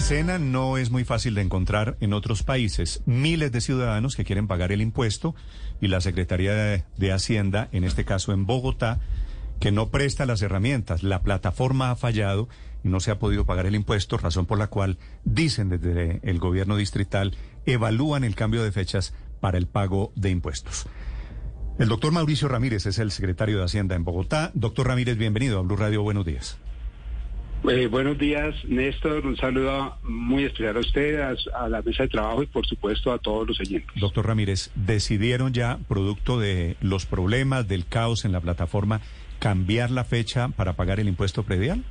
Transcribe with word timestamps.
escena 0.00 0.38
no 0.38 0.78
es 0.78 0.90
muy 0.90 1.04
fácil 1.04 1.34
de 1.34 1.42
encontrar 1.42 1.98
en 2.00 2.14
otros 2.14 2.42
países. 2.42 3.02
Miles 3.04 3.52
de 3.52 3.60
ciudadanos 3.60 4.16
que 4.16 4.24
quieren 4.24 4.48
pagar 4.48 4.72
el 4.72 4.80
impuesto 4.80 5.34
y 5.78 5.88
la 5.88 6.00
Secretaría 6.00 6.54
de, 6.54 6.84
de, 6.96 7.12
Hacienda, 7.12 7.68
en 7.72 7.84
este 7.84 8.06
caso 8.06 8.32
en 8.32 8.46
Bogotá, 8.46 8.98
que 9.60 9.72
no 9.72 9.90
presta 9.90 10.24
las 10.24 10.40
herramientas. 10.40 11.02
La 11.02 11.20
plataforma 11.20 11.90
ha 11.90 11.96
fallado 11.96 12.48
y 12.82 12.88
no 12.88 13.00
se 13.00 13.10
ha 13.10 13.18
podido 13.18 13.44
pagar 13.44 13.66
el 13.66 13.74
impuesto, 13.74 14.16
razón 14.16 14.46
por 14.46 14.56
la 14.56 14.68
cual 14.68 14.96
dicen 15.24 15.68
desde 15.68 16.20
el 16.22 16.38
gobierno 16.38 16.76
distrital 16.76 17.36
evalúan 17.66 18.24
el 18.24 18.34
cambio 18.34 18.64
de 18.64 18.72
fechas 18.72 19.12
para 19.38 19.58
el 19.58 19.66
pago 19.66 20.14
de 20.16 20.30
impuestos. 20.30 20.86
El 21.78 21.88
doctor 21.88 22.10
Mauricio 22.10 22.48
Ramírez 22.48 22.86
es 22.86 22.98
el 22.98 23.10
secretario 23.10 23.58
de 23.58 23.64
Hacienda 23.64 23.96
en 23.96 24.04
Bogotá. 24.04 24.50
Doctor 24.54 24.86
Ramírez, 24.86 25.18
bienvenido 25.18 25.58
a 25.58 25.62
Blue 25.62 25.76
Radio. 25.76 26.02
Buenos 26.02 26.24
días. 26.24 26.58
Eh, 27.68 27.88
buenos 27.88 28.16
días, 28.16 28.54
Néstor. 28.64 29.26
Un 29.26 29.36
saludo 29.36 29.98
muy 30.02 30.44
especial 30.44 30.78
a 30.78 30.80
usted, 30.80 31.20
a, 31.20 31.68
la 31.68 31.82
mesa 31.82 32.04
de 32.04 32.08
trabajo 32.08 32.42
y, 32.42 32.46
por 32.46 32.66
supuesto, 32.66 33.12
a 33.12 33.18
todos 33.18 33.46
los 33.46 33.60
oyentes. 33.60 33.90
Doctor 34.00 34.26
Ramírez, 34.26 34.70
¿decidieron 34.74 35.52
ya, 35.52 35.78
producto 35.86 36.40
de 36.40 36.76
los 36.80 37.04
problemas, 37.04 37.68
del 37.68 37.84
caos 37.84 38.24
en 38.24 38.32
la 38.32 38.40
plataforma, 38.40 39.02
cambiar 39.40 39.90
la 39.90 40.04
fecha 40.04 40.48
para 40.48 40.72
pagar 40.72 41.00
el 41.00 41.08
impuesto 41.08 41.42
predial? 41.42 41.84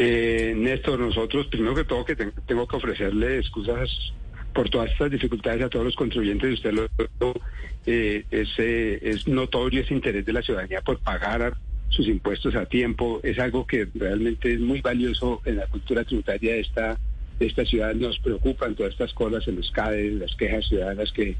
Eh, 0.00 0.52
Néstor, 0.56 0.98
nosotros, 0.98 1.46
primero 1.46 1.76
que 1.76 1.84
todo, 1.84 2.04
que 2.04 2.16
tengo 2.16 2.66
que 2.66 2.76
ofrecerle 2.76 3.38
excusas 3.38 3.88
por 4.52 4.68
todas 4.68 4.90
estas 4.90 5.12
dificultades 5.12 5.62
a 5.62 5.68
todos 5.68 5.84
los 5.84 5.94
contribuyentes. 5.94 6.54
Usted 6.54 6.72
lo 6.72 6.88
eh, 7.86 8.24
es, 8.32 8.58
es 8.58 9.28
notorio 9.28 9.82
ese 9.82 9.94
interés 9.94 10.26
de 10.26 10.32
la 10.32 10.42
ciudadanía 10.42 10.80
por 10.80 10.98
pagar 10.98 11.54
sus 11.94 12.08
impuestos 12.08 12.54
a 12.54 12.66
tiempo. 12.66 13.20
Es 13.22 13.38
algo 13.38 13.66
que 13.66 13.88
realmente 13.94 14.52
es 14.52 14.60
muy 14.60 14.80
valioso 14.80 15.40
en 15.44 15.56
la 15.56 15.66
cultura 15.66 16.04
tributaria 16.04 16.54
de 16.54 16.60
esta, 16.60 16.98
de 17.38 17.46
esta 17.46 17.64
ciudad. 17.64 17.94
Nos 17.94 18.18
preocupan 18.18 18.74
todas 18.74 18.92
estas 18.92 19.12
cosas 19.14 19.46
en 19.48 19.56
los 19.56 19.70
CADE, 19.70 20.10
las 20.12 20.34
quejas 20.36 20.66
ciudadanas 20.68 21.12
que, 21.12 21.36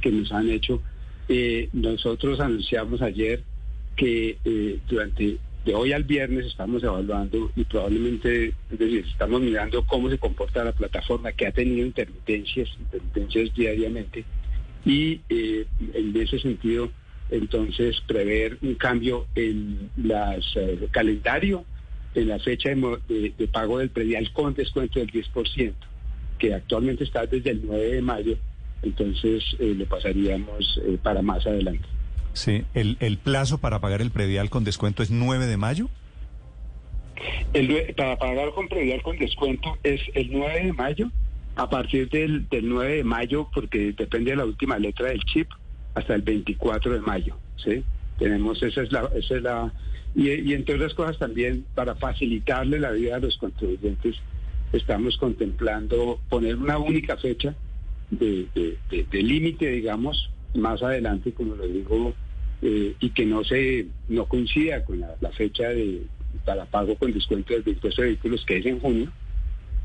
que 0.00 0.10
nos 0.10 0.32
han 0.32 0.50
hecho. 0.50 0.80
Eh, 1.28 1.68
nosotros 1.72 2.40
anunciamos 2.40 3.02
ayer 3.02 3.42
que 3.96 4.38
eh, 4.44 4.78
durante 4.88 5.38
de 5.64 5.74
hoy 5.74 5.92
al 5.92 6.04
viernes 6.04 6.46
estamos 6.46 6.82
evaluando 6.82 7.50
y 7.54 7.64
probablemente, 7.64 8.54
es 8.70 8.78
decir, 8.78 9.04
estamos 9.10 9.40
mirando 9.42 9.84
cómo 9.84 10.08
se 10.08 10.16
comporta 10.16 10.64
la 10.64 10.72
plataforma 10.72 11.32
que 11.32 11.46
ha 11.46 11.52
tenido 11.52 11.84
intermitencias, 11.84 12.70
intermitencias 12.78 13.54
diariamente 13.54 14.24
y 14.86 15.20
eh, 15.28 15.66
en 15.92 16.16
ese 16.16 16.38
sentido 16.38 16.90
entonces 17.30 18.00
prever 18.06 18.58
un 18.62 18.74
cambio 18.74 19.26
en 19.34 19.90
el 19.96 20.12
eh, 20.56 20.88
calendario, 20.90 21.64
en 22.14 22.28
la 22.28 22.38
fecha 22.38 22.70
de, 22.70 23.48
pago 23.52 23.78
del 23.78 23.90
predial 23.90 24.32
con 24.32 24.54
descuento 24.54 24.98
del 24.98 25.10
10%, 25.10 25.74
que 26.38 26.54
actualmente 26.54 27.04
está 27.04 27.26
desde 27.26 27.50
el 27.50 27.62
9 27.64 27.92
de 27.94 28.02
mayo, 28.02 28.36
entonces 28.82 29.44
eh, 29.58 29.74
le 29.76 29.86
pasaríamos 29.86 30.80
eh, 30.84 30.98
para 31.02 31.22
más 31.22 31.46
adelante. 31.46 31.86
Sí, 32.32 32.64
¿El, 32.74 32.96
¿El 33.00 33.18
plazo 33.18 33.58
para 33.58 33.80
pagar 33.80 34.00
el 34.00 34.10
predial 34.10 34.48
con 34.48 34.64
descuento 34.64 35.02
es 35.02 35.10
9 35.10 35.46
de 35.46 35.56
mayo? 35.56 35.88
El, 37.52 37.94
para 37.96 38.16
pagar 38.16 38.50
con 38.52 38.68
predial 38.68 39.02
con 39.02 39.18
descuento 39.18 39.76
es 39.82 40.00
el 40.14 40.30
9 40.30 40.66
de 40.66 40.72
mayo, 40.72 41.10
a 41.56 41.68
partir 41.68 42.08
del, 42.10 42.48
del 42.48 42.68
9 42.68 42.96
de 42.96 43.04
mayo, 43.04 43.48
porque 43.52 43.92
depende 43.92 44.30
de 44.30 44.36
la 44.36 44.44
última 44.44 44.78
letra 44.78 45.08
del 45.08 45.24
chip, 45.24 45.50
hasta 45.98 46.14
el 46.14 46.22
24 46.22 46.94
de 46.94 47.00
mayo, 47.00 47.36
¿sí? 47.56 47.82
Tenemos, 48.18 48.62
esa 48.62 48.82
es 48.82 48.92
la, 48.92 49.10
esa 49.14 49.36
es 49.36 49.42
la, 49.42 49.72
y, 50.14 50.52
entre 50.52 50.76
otras 50.76 50.94
cosas 50.94 51.18
también 51.18 51.64
para 51.74 51.94
facilitarle 51.94 52.80
la 52.80 52.92
vida 52.92 53.16
a 53.16 53.20
los 53.20 53.36
contribuyentes, 53.38 54.16
estamos 54.72 55.16
contemplando 55.16 56.20
poner 56.28 56.56
una 56.56 56.78
única 56.78 57.16
fecha 57.16 57.54
de, 58.10 58.48
límite, 59.12 59.70
digamos, 59.70 60.30
más 60.54 60.82
adelante, 60.82 61.32
como 61.32 61.54
lo 61.54 61.66
digo, 61.66 62.14
eh, 62.62 62.94
y 62.98 63.10
que 63.10 63.26
no 63.26 63.44
se 63.44 63.86
no 64.08 64.26
coincida 64.26 64.84
con 64.84 65.00
la, 65.00 65.30
fecha 65.32 65.68
de 65.68 66.02
para 66.44 66.64
pago 66.66 66.96
con 66.96 67.12
descuento 67.12 67.54
del 67.54 67.66
impuesto 67.66 68.02
de 68.02 68.08
vehículos, 68.08 68.44
que 68.44 68.58
es 68.58 68.66
en 68.66 68.80
junio, 68.80 69.12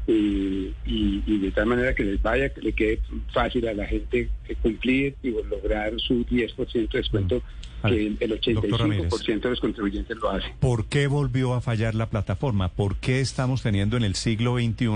y, 0.06 1.38
de 1.38 1.52
tal 1.52 1.66
manera 1.68 1.96
que 1.96 2.04
les 2.04 2.22
vaya, 2.22 2.50
que 2.50 2.62
le 2.62 2.74
quede 2.74 3.00
fácil 3.34 3.68
a 3.68 3.74
la 3.74 3.86
gente 3.86 4.30
cumplir 4.62 5.16
y 5.24 5.30
lograr 5.30 5.94
su 5.98 6.26
10% 6.26 6.92
de 6.92 6.98
descuento, 6.98 7.42
mm. 7.84 7.88
que 7.88 8.08
el, 8.20 8.42
85% 8.42 9.42
de 9.42 9.50
los 9.50 9.60
contribuyentes 9.60 10.18
lo 10.18 10.30
hacen. 10.30 10.52
¿Por 10.60 10.88
qué 10.88 11.08
volvió 11.08 11.54
a 11.54 11.62
fallar 11.62 11.96
la 11.96 12.10
plataforma? 12.10 12.70
¿Por 12.70 12.98
qué 12.98 13.22
estamos 13.22 13.62
teniendo 13.62 13.98
en 13.98 14.04
el 14.04 14.16
siglo 14.16 14.58
XXI 14.58 14.88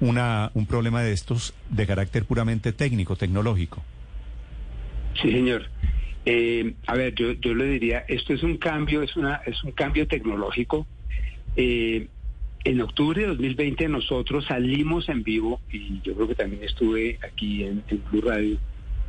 una, 0.00 0.50
un 0.54 0.66
problema 0.66 1.02
de 1.02 1.12
estos 1.12 1.54
de 1.70 1.86
carácter 1.86 2.24
puramente 2.24 2.72
técnico, 2.72 3.16
tecnológico? 3.16 3.82
Sí, 5.20 5.30
señor. 5.30 5.68
Eh, 6.24 6.74
a 6.86 6.94
ver, 6.94 7.14
yo, 7.14 7.32
yo 7.32 7.54
le 7.54 7.64
diría, 7.66 8.04
esto 8.08 8.32
es 8.32 8.42
un 8.42 8.56
cambio, 8.56 9.02
es, 9.02 9.16
una, 9.16 9.40
es 9.46 9.62
un 9.64 9.72
cambio 9.72 10.06
tecnológico. 10.06 10.86
Eh, 11.56 12.08
en 12.64 12.80
octubre 12.80 13.20
de 13.20 13.28
2020 13.28 13.88
nosotros 13.88 14.44
salimos 14.46 15.08
en 15.08 15.22
vivo, 15.22 15.60
y 15.70 16.00
yo 16.02 16.14
creo 16.14 16.28
que 16.28 16.34
también 16.34 16.62
estuve 16.62 17.18
aquí 17.22 17.64
en, 17.64 17.82
Blue 18.10 18.22
Radio, 18.22 18.58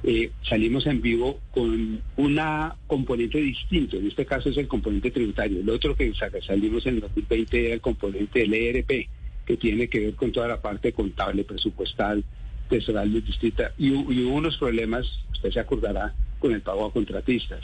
eh, 0.03 0.31
salimos 0.41 0.85
en 0.85 1.01
vivo 1.01 1.39
con 1.51 2.01
una 2.17 2.75
componente 2.87 3.39
distinto, 3.39 3.97
en 3.97 4.07
este 4.07 4.25
caso 4.25 4.49
es 4.49 4.57
el 4.57 4.67
componente 4.67 5.11
tributario, 5.11 5.61
el 5.61 5.69
otro 5.69 5.95
que 5.95 6.11
salimos 6.45 6.85
en 6.85 6.99
2020 6.99 7.65
era 7.65 7.73
el 7.75 7.81
componente 7.81 8.39
del 8.39 8.53
ERP, 8.53 9.07
que 9.45 9.57
tiene 9.57 9.87
que 9.87 9.99
ver 9.99 10.15
con 10.15 10.31
toda 10.31 10.47
la 10.47 10.61
parte 10.61 10.93
contable, 10.93 11.43
presupuestal, 11.43 12.23
tesoral 12.69 13.13
distrita, 13.23 13.73
y, 13.77 13.89
y 13.89 14.23
hubo 14.23 14.35
unos 14.35 14.57
problemas, 14.57 15.05
usted 15.31 15.51
se 15.51 15.59
acordará, 15.59 16.13
con 16.39 16.53
el 16.53 16.61
pago 16.61 16.85
a 16.85 16.91
contratistas. 16.91 17.61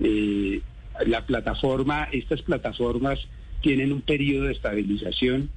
Eh, 0.00 0.60
la 1.06 1.26
plataforma, 1.26 2.08
estas 2.12 2.40
plataformas 2.42 3.18
tienen 3.60 3.92
un 3.92 4.00
periodo 4.00 4.46
de 4.46 4.52
estabilización. 4.52 5.50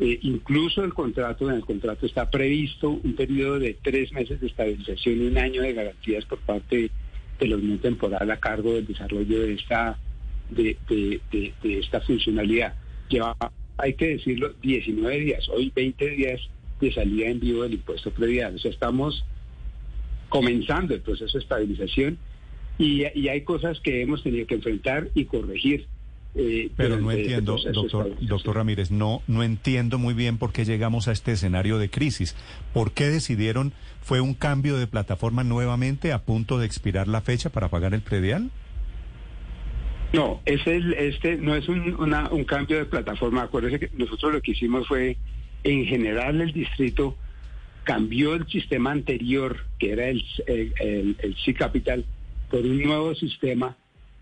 Eh, 0.00 0.18
incluso 0.22 0.82
el 0.84 0.94
contrato, 0.94 1.48
en 1.50 1.56
el 1.56 1.64
contrato 1.64 2.06
está 2.06 2.30
previsto 2.30 2.90
un 2.90 3.14
periodo 3.14 3.58
de 3.58 3.76
tres 3.82 4.12
meses 4.12 4.40
de 4.40 4.46
estabilización 4.46 5.22
y 5.22 5.26
un 5.26 5.38
año 5.38 5.62
de 5.62 5.74
garantías 5.74 6.24
por 6.24 6.38
parte 6.40 6.90
de 7.38 7.46
la 7.46 7.56
Unión 7.56 7.78
Temporal 7.78 8.30
a 8.30 8.40
cargo 8.40 8.74
del 8.74 8.86
desarrollo 8.86 9.40
de 9.40 9.54
esta, 9.54 9.98
de, 10.50 11.20
esta 11.62 12.00
funcionalidad. 12.00 12.74
Lleva, 13.08 13.36
hay 13.76 13.94
que 13.94 14.08
decirlo, 14.08 14.54
19 14.62 15.18
días, 15.18 15.48
hoy 15.48 15.72
20 15.74 16.10
días 16.10 16.40
de 16.80 16.92
salida 16.92 17.28
en 17.28 17.40
vivo 17.40 17.62
del 17.62 17.74
impuesto 17.74 18.10
predial. 18.10 18.54
O 18.56 18.58
sea, 18.58 18.70
estamos 18.70 19.24
comenzando 20.28 20.94
el 20.94 21.00
proceso 21.00 21.36
de 21.36 21.42
estabilización 21.42 22.18
y, 22.78 23.04
y 23.14 23.28
hay 23.28 23.42
cosas 23.42 23.78
que 23.80 24.00
hemos 24.00 24.22
tenido 24.22 24.46
que 24.46 24.54
enfrentar 24.54 25.08
y 25.14 25.26
corregir. 25.26 25.86
Eh, 26.34 26.70
Pero 26.76 26.98
no 26.98 27.10
este 27.10 27.22
entiendo, 27.22 27.58
doctor, 27.72 28.16
doctor 28.20 28.56
Ramírez, 28.56 28.90
no, 28.90 29.22
no 29.26 29.42
entiendo 29.42 29.98
muy 29.98 30.14
bien 30.14 30.38
por 30.38 30.52
qué 30.52 30.64
llegamos 30.64 31.06
a 31.08 31.12
este 31.12 31.32
escenario 31.32 31.78
de 31.78 31.90
crisis. 31.90 32.34
¿Por 32.72 32.92
qué 32.92 33.08
decidieron, 33.08 33.72
fue 34.00 34.20
un 34.20 34.32
cambio 34.32 34.78
de 34.78 34.86
plataforma 34.86 35.44
nuevamente 35.44 36.12
a 36.12 36.22
punto 36.22 36.58
de 36.58 36.66
expirar 36.66 37.06
la 37.06 37.20
fecha 37.20 37.50
para 37.50 37.68
pagar 37.68 37.92
el 37.92 38.00
predial? 38.00 38.50
No, 40.12 40.40
es 40.44 40.66
el, 40.66 40.92
este 40.94 41.36
no 41.36 41.54
es 41.54 41.68
un, 41.68 41.96
un 41.98 42.44
cambio 42.44 42.78
de 42.78 42.84
plataforma. 42.84 43.42
Acuérdese 43.42 43.78
que 43.78 43.90
nosotros 43.96 44.32
lo 44.32 44.42
que 44.42 44.52
hicimos 44.52 44.86
fue, 44.88 45.16
en 45.64 45.84
general, 45.86 46.40
el 46.40 46.52
distrito 46.52 47.16
cambió 47.84 48.34
el 48.34 48.46
sistema 48.46 48.90
anterior, 48.90 49.58
que 49.78 49.92
era 49.92 50.08
el, 50.08 50.24
el, 50.46 51.16
el, 51.18 51.54
Capital, 51.54 52.04
por 52.50 52.60
un 52.60 52.82
nuevo 52.82 53.14
sistema 53.14 53.76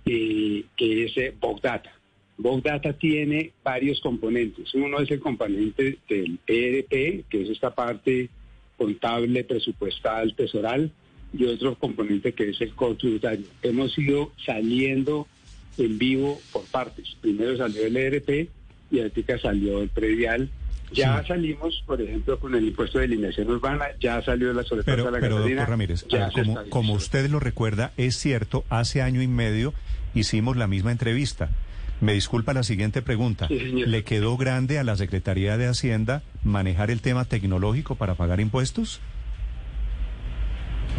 eh, 0.07 0.65
que 0.77 1.05
es 1.05 1.17
eh, 1.17 1.35
Bogdata. 1.39 1.93
Bogdata 2.41 2.95
tiene 2.95 3.53
varios 3.63 4.01
componentes. 4.01 4.75
Uno 4.75 5.01
es 5.01 5.11
el 5.11 5.21
componente 5.21 5.99
del 6.09 6.39
ERP, 6.47 7.29
que 7.29 7.43
es 7.43 7.51
esta 7.51 7.75
parte 7.75 8.31
contable, 8.79 9.45
presupuestal, 9.45 10.35
tesoral, 10.35 10.91
y 11.35 11.45
otro 11.45 11.75
componente 11.75 12.33
que 12.33 12.49
es 12.49 12.61
el 12.63 12.73
tributario. 12.97 13.45
Hemos 13.63 13.97
ido 13.99 14.33
saliendo 14.45 15.29
en 15.77 15.99
vivo 15.99 16.41
por 16.51 16.65
partes. 16.65 17.15
Primero 17.21 17.59
salió 17.59 17.85
el 17.85 17.97
ERP 17.97 18.49
y 18.91 19.01
ahorita 19.01 19.39
salió 19.39 19.83
el 19.83 19.91
predial. 19.91 20.49
Ya 20.93 21.23
salimos, 21.25 21.85
por 21.87 22.01
ejemplo, 22.01 22.41
con 22.41 22.55
el 22.55 22.67
impuesto 22.67 22.99
de 22.99 23.05
alineación 23.05 23.49
urbana, 23.49 23.85
ya 24.01 24.21
salió 24.23 24.53
la 24.53 24.65
sobrecarga 24.65 25.05
de 25.05 25.11
la 25.13 25.21
pero, 25.21 25.39
Doctor 25.39 25.69
Ramírez, 25.69 26.05
como, 26.35 26.65
como 26.69 26.95
usted 26.95 27.31
lo 27.31 27.39
recuerda, 27.39 27.93
es 27.97 28.17
cierto, 28.17 28.65
hace 28.71 29.01
año 29.03 29.23
y 29.23 29.29
medio 29.29 29.73
hicimos 30.15 30.57
la 30.57 30.67
misma 30.67 30.91
entrevista 30.91 31.51
me 32.01 32.13
disculpa 32.15 32.53
la 32.53 32.63
siguiente 32.63 33.03
pregunta. 33.03 33.49
¿Le 33.49 34.05
quedó 34.05 34.37
grande 34.37 34.79
a 34.79 34.85
la 34.85 34.97
Secretaría 34.97 35.57
de 35.57 35.67
Hacienda 35.67 36.23
manejar 36.45 36.91
el 36.91 37.01
tema 37.01 37.25
tecnológico 37.25 37.95
para 37.95 38.15
pagar 38.15 38.41
impuestos? 38.41 39.01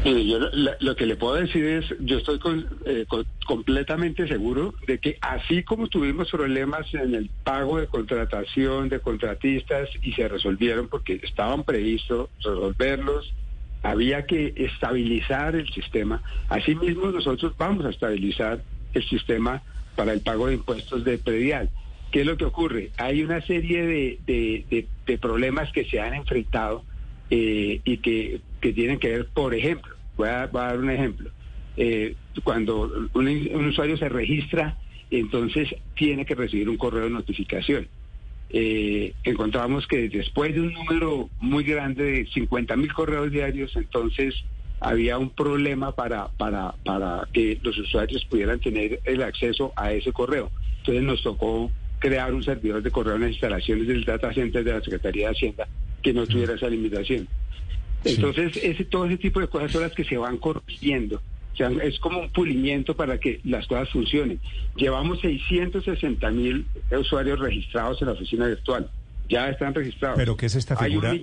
yo 0.04 0.40
lo, 0.80 0.96
que 0.96 1.06
le 1.06 1.16
puedo 1.16 1.36
decir 1.36 1.64
es, 1.64 1.86
yo 2.00 2.18
estoy 2.18 2.40
eh, 2.86 3.06
completamente 3.46 4.28
seguro 4.28 4.74
de 4.88 4.98
que 4.98 5.18
así 5.22 5.64
como 5.64 5.88
tuvimos 5.88 6.32
problemas 6.32 6.92
en 6.94 7.14
el 7.14 7.30
pago 7.44 7.78
de 7.78 7.88
contratación 7.88 8.90
de 8.90 9.00
contratistas 9.00 9.90
y 10.02 10.14
se 10.14 10.28
resolvieron 10.28 10.88
porque 10.88 11.20
estaban 11.24 11.64
previstos 11.64 12.30
resolverlos, 12.38 13.32
había 13.84 14.26
que 14.26 14.54
estabilizar 14.56 15.56
el 15.56 15.72
sistema. 15.72 16.22
Asimismo, 16.50 17.12
nosotros 17.12 17.54
vamos 17.58 17.86
a 17.86 17.90
estabilizar 17.90 18.62
el 18.94 19.08
sistema 19.08 19.62
para 20.02 20.14
el 20.14 20.22
pago 20.22 20.48
de 20.48 20.56
impuestos 20.56 21.04
de 21.04 21.20
predial. 21.20 21.70
¿Qué 22.12 22.22
es 22.22 22.26
lo 22.26 22.36
que 22.36 22.46
ocurre? 22.46 22.90
Hay 22.98 23.22
una 23.22 23.40
serie 23.42 23.86
de, 23.86 24.88
de 25.06 25.18
problemas 25.20 25.72
que 25.72 25.86
se 25.86 26.00
han 26.00 26.16
enfrentado 26.16 26.84
eh, 27.30 27.82
y 27.86 27.98
que, 27.98 28.42
tienen 28.60 28.98
que 28.98 29.10
ver, 29.10 29.28
por 29.28 29.54
ejemplo, 29.54 29.96
voy 30.18 30.28
a, 30.28 30.48
dar 30.48 30.80
un 30.80 30.90
ejemplo, 30.90 31.30
eh, 31.78 32.16
cuando 32.44 33.10
un, 33.14 33.66
usuario 33.68 33.96
se 33.96 34.10
registra, 34.10 34.76
entonces 35.12 35.70
tiene 35.96 36.26
que 36.26 36.34
recibir 36.34 36.68
un 36.68 36.78
correo 36.78 37.04
de 37.04 37.12
notificación. 37.12 37.88
Eh, 38.50 39.14
encontramos 39.24 39.86
que 39.86 40.10
después 40.10 40.56
de 40.56 40.62
un 40.62 40.74
número 40.74 41.30
muy 41.40 41.64
grande 41.64 42.04
de 42.04 42.26
50 42.26 42.76
mil 42.76 42.92
correos 42.92 43.30
diarios, 43.30 43.76
entonces 43.76 44.34
había 44.82 45.18
un 45.20 45.30
problema 45.30 45.94
para, 45.94 46.28
para, 46.30 46.74
para 46.84 47.28
que 47.32 47.60
los 47.62 47.78
usuarios 47.78 48.26
pudieran 48.26 48.60
tener 48.60 49.00
el 49.06 49.22
acceso 49.22 49.72
a 49.76 49.94
ese 49.94 50.12
correo. 50.12 50.52
Entonces 50.80 51.04
nos 51.04 51.22
tocó 51.22 51.72
crear 52.00 52.34
un 52.34 52.44
servidor 52.44 52.82
de 52.82 52.90
correo 52.90 53.16
en 53.16 53.22
las 53.22 53.32
instalaciones 53.32 53.88
del 53.88 54.04
data 54.04 54.34
center 54.34 54.64
de 54.64 54.74
la 54.74 54.82
Secretaría 54.82 55.28
de 55.28 55.34
Hacienda 55.34 55.68
que 56.02 56.14
no 56.14 56.26
tuviera 56.26 56.56
esa 56.56 56.68
limitación. 56.68 57.28
Entonces, 58.04 58.58
ese, 58.58 58.84
todo 58.86 59.06
ese 59.06 59.18
tipo 59.18 59.40
de 59.40 59.48
cosas 59.48 59.72
son 59.72 59.84
las 59.84 59.92
que 59.92 60.04
se 60.04 60.18
van 60.18 60.38
corrigiendo. 60.38 61.22
O 61.54 61.56
sea, 61.56 61.70
es 61.84 62.00
como 62.00 62.22
un 62.22 62.30
pulimiento 62.32 62.96
para 62.96 63.20
que 63.20 63.40
las 63.44 63.68
cosas 63.68 63.90
funcionen. 63.90 64.40
Llevamos 64.76 65.20
660 65.22 66.32
mil 66.32 66.66
usuarios 66.92 67.38
registrados 67.38 68.02
en 68.02 68.08
la 68.08 68.14
oficina 68.14 68.48
virtual. 68.48 68.90
Ya 69.30 69.50
están 69.50 69.76
registrados. 69.76 70.18
¿Pero 70.18 70.36
qué 70.36 70.48
es 70.48 70.56
esta 70.56 70.76
figura, 70.76 71.14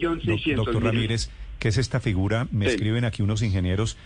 doctor 0.55 0.85
Ramírez? 0.85 1.29
¿Qué 1.59 1.69
es 1.69 1.79
esta 1.79 2.01
figura? 2.01 2.47
Me 2.51 2.67
escriben 2.67 3.05
aquí 3.05 3.23
unos 3.23 3.43
ingenieros. 3.43 3.97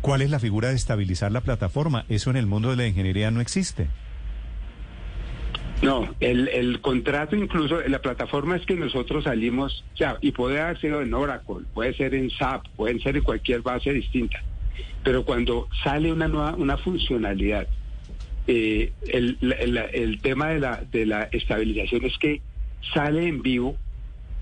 ¿Cuál 0.00 0.22
es 0.22 0.30
la 0.30 0.38
figura 0.38 0.68
de 0.68 0.74
estabilizar 0.74 1.32
la 1.32 1.40
plataforma? 1.40 2.04
Eso 2.08 2.30
en 2.30 2.36
el 2.36 2.46
mundo 2.46 2.70
de 2.70 2.76
la 2.76 2.86
ingeniería 2.86 3.30
no 3.30 3.40
existe. 3.40 3.88
No, 5.82 6.14
el, 6.20 6.48
el 6.48 6.80
contrato 6.80 7.36
incluso, 7.36 7.80
la 7.86 8.00
plataforma 8.00 8.56
es 8.56 8.64
que 8.64 8.74
nosotros 8.74 9.24
salimos, 9.24 9.84
o 9.92 9.96
sea, 9.96 10.16
y 10.22 10.32
puede 10.32 10.58
haber 10.58 10.80
sido 10.80 11.02
en 11.02 11.12
Oracle, 11.12 11.66
puede 11.74 11.92
ser 11.94 12.14
en 12.14 12.30
SAP, 12.30 12.66
puede 12.76 12.98
ser 13.00 13.18
en 13.18 13.22
cualquier 13.22 13.60
base 13.60 13.92
distinta, 13.92 14.42
pero 15.04 15.24
cuando 15.24 15.68
sale 15.84 16.10
una 16.10 16.28
nueva, 16.28 16.54
una 16.54 16.78
funcionalidad, 16.78 17.66
eh, 18.46 18.92
el, 19.08 19.36
el, 19.40 20.20
tema 20.22 20.48
de 20.48 20.60
la, 20.60 20.82
de 20.90 21.04
la 21.04 21.24
estabilización 21.24 22.04
es 22.06 22.16
que 22.18 22.40
sale 22.94 23.26
en 23.26 23.42
vivo, 23.42 23.76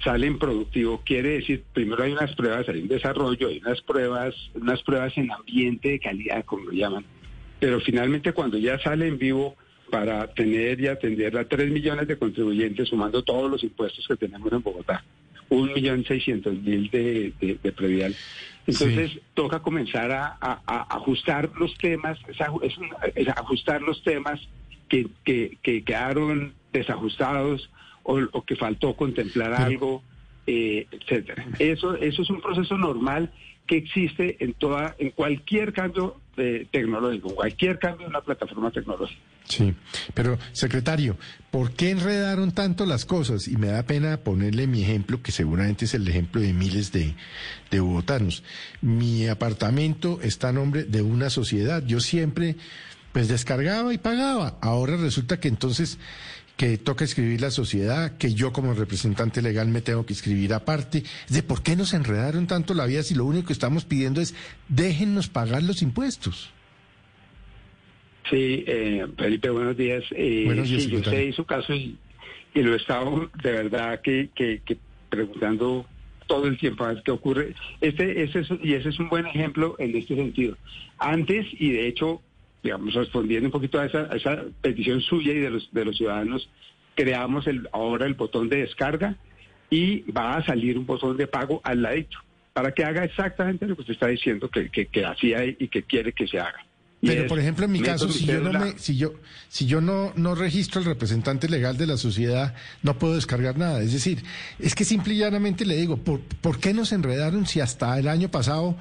sale 0.02 0.26
en 0.26 0.38
productivo, 0.38 1.02
quiere 1.04 1.30
decir, 1.30 1.64
primero 1.72 2.02
hay 2.02 2.12
unas 2.12 2.34
pruebas, 2.34 2.68
hay 2.68 2.82
un 2.82 2.88
desarrollo, 2.88 3.48
hay 3.48 3.58
unas 3.58 3.80
pruebas, 3.82 4.34
unas 4.54 4.82
pruebas 4.82 5.16
en 5.16 5.30
ambiente 5.30 5.90
de 5.90 6.00
calidad, 6.00 6.44
como 6.44 6.64
lo 6.64 6.72
llaman, 6.72 7.04
pero 7.60 7.80
finalmente 7.80 8.32
cuando 8.32 8.58
ya 8.58 8.78
sale 8.78 9.06
en 9.06 9.18
vivo, 9.18 9.56
para 9.90 10.26
tener 10.26 10.80
y 10.80 10.88
atender 10.88 11.36
a 11.38 11.44
3 11.46 11.70
millones 11.70 12.08
de 12.08 12.18
contribuyentes, 12.18 12.88
sumando 12.88 13.22
todos 13.22 13.50
los 13.50 13.62
impuestos 13.62 14.06
que 14.08 14.16
tenemos 14.16 14.52
en 14.52 14.62
Bogotá. 14.62 15.04
Un 15.50 15.72
millón 15.72 16.04
seiscientos 16.04 16.54
mil 16.54 16.90
de, 16.90 17.32
de, 17.40 17.72
previal. 17.72 18.12
Entonces 18.66 19.20
toca 19.34 19.60
comenzar 19.60 20.10
a, 20.10 20.36
ajustar 20.88 21.50
los 21.60 21.76
temas, 21.78 22.18
es, 23.14 23.28
ajustar 23.28 23.82
los 23.82 24.02
temas 24.02 24.40
que, 24.88 25.06
que, 25.22 25.84
quedaron 25.84 26.54
desajustados 26.72 27.70
o, 28.04 28.44
que 28.44 28.56
faltó 28.56 28.94
contemplar 28.94 29.52
algo, 29.54 30.02
eh, 30.46 30.86
etcétera. 30.92 31.46
Eso, 31.58 31.96
eso 31.96 32.22
es 32.22 32.30
un 32.30 32.40
proceso 32.40 32.78
normal 32.78 33.32
que 33.66 33.78
existe 33.78 34.36
en 34.44 34.52
toda, 34.54 34.94
en 34.98 35.10
cualquier 35.10 35.72
cambio 35.72 36.20
eh, 36.36 36.66
tecnológico, 36.70 37.34
cualquier 37.34 37.78
cambio 37.78 38.06
en 38.06 38.10
una 38.10 38.20
plataforma 38.20 38.70
tecnológica. 38.70 39.20
Sí, 39.44 39.74
pero 40.14 40.38
secretario, 40.52 41.16
¿por 41.50 41.72
qué 41.72 41.90
enredaron 41.90 42.52
tanto 42.52 42.86
las 42.86 43.04
cosas? 43.04 43.46
Y 43.46 43.56
me 43.56 43.68
da 43.68 43.82
pena 43.84 44.18
ponerle 44.18 44.66
mi 44.66 44.82
ejemplo, 44.82 45.22
que 45.22 45.32
seguramente 45.32 45.84
es 45.84 45.94
el 45.94 46.08
ejemplo 46.08 46.40
de 46.40 46.52
miles 46.52 46.92
de, 46.92 47.14
de 47.70 47.80
bogotanos. 47.80 48.42
Mi 48.80 49.28
apartamento 49.28 50.20
está 50.22 50.48
a 50.48 50.52
nombre 50.52 50.84
de 50.84 51.02
una 51.02 51.30
sociedad. 51.30 51.82
Yo 51.86 52.00
siempre, 52.00 52.56
pues 53.12 53.28
descargaba 53.28 53.92
y 53.92 53.98
pagaba. 53.98 54.58
Ahora 54.60 54.96
resulta 54.96 55.38
que 55.38 55.48
entonces 55.48 55.98
que 56.56 56.78
toca 56.78 57.04
escribir 57.04 57.40
la 57.40 57.50
sociedad, 57.50 58.16
que 58.16 58.34
yo 58.34 58.52
como 58.52 58.74
representante 58.74 59.42
legal 59.42 59.68
me 59.68 59.80
tengo 59.80 60.06
que 60.06 60.12
escribir 60.12 60.54
aparte. 60.54 61.02
De 61.28 61.42
por 61.42 61.62
qué 61.62 61.76
nos 61.76 61.94
enredaron 61.94 62.46
tanto 62.46 62.74
la 62.74 62.86
vida 62.86 63.02
si 63.02 63.14
lo 63.14 63.24
único 63.24 63.48
que 63.48 63.52
estamos 63.52 63.84
pidiendo 63.84 64.20
es 64.20 64.34
déjennos 64.68 65.28
pagar 65.28 65.62
los 65.62 65.82
impuestos. 65.82 66.52
Sí, 68.30 68.64
eh, 68.66 69.06
Felipe, 69.18 69.50
buenos 69.50 69.76
días. 69.76 70.04
Eh, 70.12 70.44
buenos 70.46 70.68
días 70.68 70.84
sí, 70.84 70.90
yo 70.90 71.02
sé 71.04 71.32
su 71.32 71.44
caso 71.44 71.74
y, 71.74 71.98
lo 72.54 72.72
he 72.72 72.76
estado 72.76 73.30
de 73.42 73.50
verdad 73.50 74.00
que, 74.00 74.30
que, 74.34 74.60
preguntando 75.10 75.86
todo 76.28 76.46
el 76.46 76.56
tiempo 76.56 76.84
a 76.84 76.92
ver 76.92 77.02
qué 77.04 77.10
ocurre. 77.10 77.54
Este, 77.80 78.22
ese 78.22 78.40
es, 78.40 78.48
y 78.62 78.74
ese 78.74 78.90
es 78.90 78.98
un 79.00 79.08
buen 79.08 79.26
ejemplo 79.26 79.74
en 79.78 79.96
este 79.96 80.14
sentido. 80.14 80.56
Antes, 80.98 81.46
y 81.58 81.72
de 81.72 81.88
hecho, 81.88 82.22
digamos, 82.64 82.94
respondiendo 82.94 83.48
un 83.48 83.52
poquito 83.52 83.78
a 83.78 83.84
esa, 83.84 84.44
petición 84.62 85.02
suya 85.02 85.32
y 85.32 85.38
de 85.38 85.50
los, 85.50 85.96
ciudadanos, 85.96 86.48
creamos 86.94 87.44
ahora 87.72 88.06
el 88.06 88.14
botón 88.14 88.48
de 88.48 88.56
descarga 88.56 89.16
y 89.68 90.10
va 90.10 90.36
a 90.36 90.44
salir 90.44 90.78
un 90.78 90.86
botón 90.86 91.16
de 91.18 91.26
pago 91.26 91.60
al 91.62 91.82
ladito 91.82 92.18
para 92.54 92.72
que 92.72 92.84
haga 92.84 93.04
exactamente 93.04 93.66
lo 93.66 93.74
que 93.74 93.82
usted 93.82 93.94
está 93.94 94.06
diciendo 94.06 94.48
que, 94.48 94.70
que, 94.70 94.86
que 94.86 95.04
hacía 95.04 95.44
y 95.44 95.68
que 95.68 95.82
quiere 95.82 96.12
que 96.12 96.26
se 96.26 96.40
haga. 96.40 96.64
Pero, 97.04 97.26
por 97.26 97.38
ejemplo, 97.38 97.64
en 97.64 97.72
mi 97.72 97.80
caso, 97.80 98.08
si 98.08 98.26
yo, 98.26 98.40
no 98.40 98.52
me, 98.52 98.78
si 98.78 98.96
yo, 98.96 99.14
si 99.48 99.66
yo 99.66 99.80
no, 99.80 100.12
no 100.16 100.34
registro 100.34 100.80
al 100.80 100.86
representante 100.86 101.48
legal 101.48 101.76
de 101.76 101.86
la 101.86 101.96
sociedad, 101.96 102.54
no 102.82 102.98
puedo 102.98 103.14
descargar 103.14 103.58
nada. 103.58 103.82
Es 103.82 103.92
decir, 103.92 104.22
es 104.58 104.74
que 104.74 104.84
simple 104.84 105.14
y 105.14 105.18
llanamente 105.18 105.64
le 105.64 105.76
digo, 105.76 105.96
¿por, 105.96 106.20
¿por 106.20 106.58
qué 106.58 106.72
nos 106.72 106.92
enredaron 106.92 107.46
si 107.46 107.60
hasta 107.60 107.98
el 107.98 108.08
año 108.08 108.30
pasado 108.30 108.76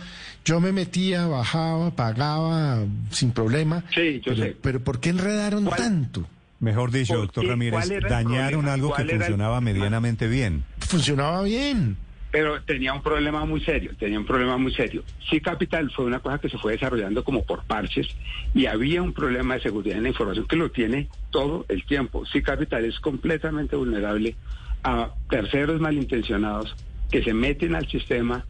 yo 0.46 0.60
me 0.60 0.72
metía, 0.72 1.28
bajaba, 1.28 1.96
pagaba 1.96 2.84
sin 3.12 3.32
problema? 3.32 3.84
Sí, 3.94 4.22
yo 4.26 4.34
pero, 4.34 4.44
sé. 4.44 4.58
Pero 4.62 4.84
¿por 4.84 5.00
qué 5.00 5.10
enredaron 5.10 5.66
tanto? 5.66 6.28
Mejor 6.60 6.92
dicho, 6.92 7.18
doctor 7.18 7.46
Ramírez, 7.46 7.90
dañaron 8.08 8.70
algo 8.70 8.94
que 8.94 9.04
funcionaba 9.04 9.60
medianamente 9.60 10.28
bien. 10.28 10.64
Funcionaba 10.80 11.44
bien 11.44 11.98
pero 12.34 12.64
tenía 12.64 12.96
un 12.96 13.04
problema 13.04 13.46
muy 13.46 13.62
serio, 13.62 13.92
tenía 14.00 14.18
un 14.18 14.26
problema 14.26 14.58
muy 14.58 14.74
serio. 14.74 15.04
Sí 15.30 15.40
Capital 15.40 15.92
fue 15.92 16.06
una 16.06 16.20
cosa 16.20 16.40
que 16.40 16.50
se 16.50 16.58
fue 16.58 16.72
desarrollando 16.72 17.24
como 17.24 17.44
por 17.44 17.64
parches 17.64 18.08
y 18.56 18.66
había 18.66 19.04
un 19.04 19.14
problema 19.14 19.54
de 19.54 19.62
seguridad 19.62 19.98
en 19.98 20.04
la 20.06 20.10
información 20.10 20.48
que 20.48 20.56
lo 20.56 20.72
tiene 20.72 21.10
todo 21.30 21.64
el 21.70 21.86
tiempo. 21.86 22.26
Sí 22.26 22.42
Capital 22.42 22.86
es 22.86 23.00
completamente 23.00 23.76
vulnerable 23.76 24.36
a 24.84 25.12
terceros 25.30 25.80
malintencionados 25.80 26.76
que 27.12 27.24
se 27.24 27.36
meten 27.36 27.76
al 27.76 27.88
sistema, 27.88 28.44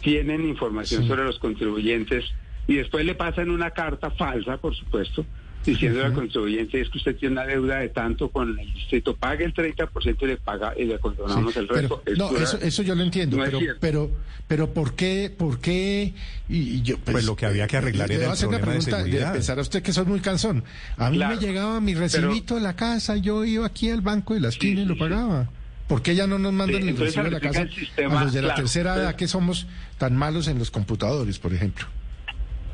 tienen 0.00 0.48
información 0.48 1.06
sobre 1.06 1.24
los 1.24 1.38
contribuyentes 1.38 2.24
y 2.66 2.76
después 2.76 3.04
le 3.04 3.16
pasan 3.16 3.50
una 3.50 3.72
carta 3.72 4.10
falsa, 4.12 4.56
por 4.56 4.74
supuesto, 4.74 5.26
diciendo 5.66 6.04
al 6.04 6.12
contribuyente 6.12 6.80
es 6.80 6.88
que 6.88 6.98
usted 6.98 7.16
tiene 7.16 7.34
una 7.34 7.44
deuda 7.44 7.78
de 7.78 7.88
tanto 7.88 8.30
con 8.30 8.58
el 8.58 8.72
distrito, 8.72 9.14
pague 9.16 9.44
el 9.44 9.52
30% 9.52 10.16
y 10.20 10.26
le 10.26 10.36
paga 10.36 10.72
y 10.76 10.84
le 10.84 10.98
condonamos 10.98 11.56
el 11.56 11.68
resto. 11.68 12.02
no, 12.16 12.36
eso, 12.36 12.58
eso 12.60 12.82
yo 12.82 12.94
lo 12.94 13.02
entiendo, 13.02 13.38
pero, 13.44 13.58
pero, 13.80 14.10
pero 14.46 14.72
¿por 14.72 14.94
qué, 14.94 15.34
por 15.36 15.58
qué? 15.60 16.14
Y, 16.48 16.82
yo, 16.82 16.96
pues, 16.98 17.14
pues, 17.14 17.24
lo 17.24 17.36
que 17.36 17.46
había 17.46 17.66
que 17.66 17.76
arreglar 17.76 18.10
era 18.10 18.32
el 18.32 18.38
problema 18.38 18.72
de 18.72 18.80
seguridad. 18.80 19.32
pensar 19.32 19.58
a 19.58 19.62
usted 19.62 19.82
que 19.82 19.92
soy 19.92 20.06
muy 20.06 20.20
cansón. 20.20 20.64
A 20.96 21.10
mí 21.10 21.18
me 21.18 21.36
llegaba 21.36 21.80
mi 21.80 21.94
recibito 21.94 22.54
de 22.54 22.60
la 22.60 22.76
casa, 22.76 23.16
yo 23.16 23.44
iba 23.44 23.66
aquí 23.66 23.90
al 23.90 24.00
banco 24.00 24.34
de 24.34 24.40
la 24.40 24.48
esquina 24.48 24.82
y 24.82 24.84
lo 24.84 24.96
pagaba. 24.96 25.50
¿Por 25.88 26.02
qué 26.02 26.16
ya 26.16 26.26
no 26.26 26.38
nos 26.38 26.52
mandan 26.52 26.88
el 26.88 26.96
recibo 26.96 27.24
de 27.24 27.30
la 27.30 27.40
casa 27.40 27.60
a 27.60 28.24
los 28.24 28.32
de 28.32 28.42
la 28.42 28.54
tercera 28.54 28.96
edad 28.96 29.14
que 29.14 29.28
somos 29.28 29.66
tan 29.98 30.16
malos 30.16 30.48
en 30.48 30.58
los 30.58 30.70
computadores, 30.70 31.38
por 31.38 31.54
ejemplo? 31.54 31.86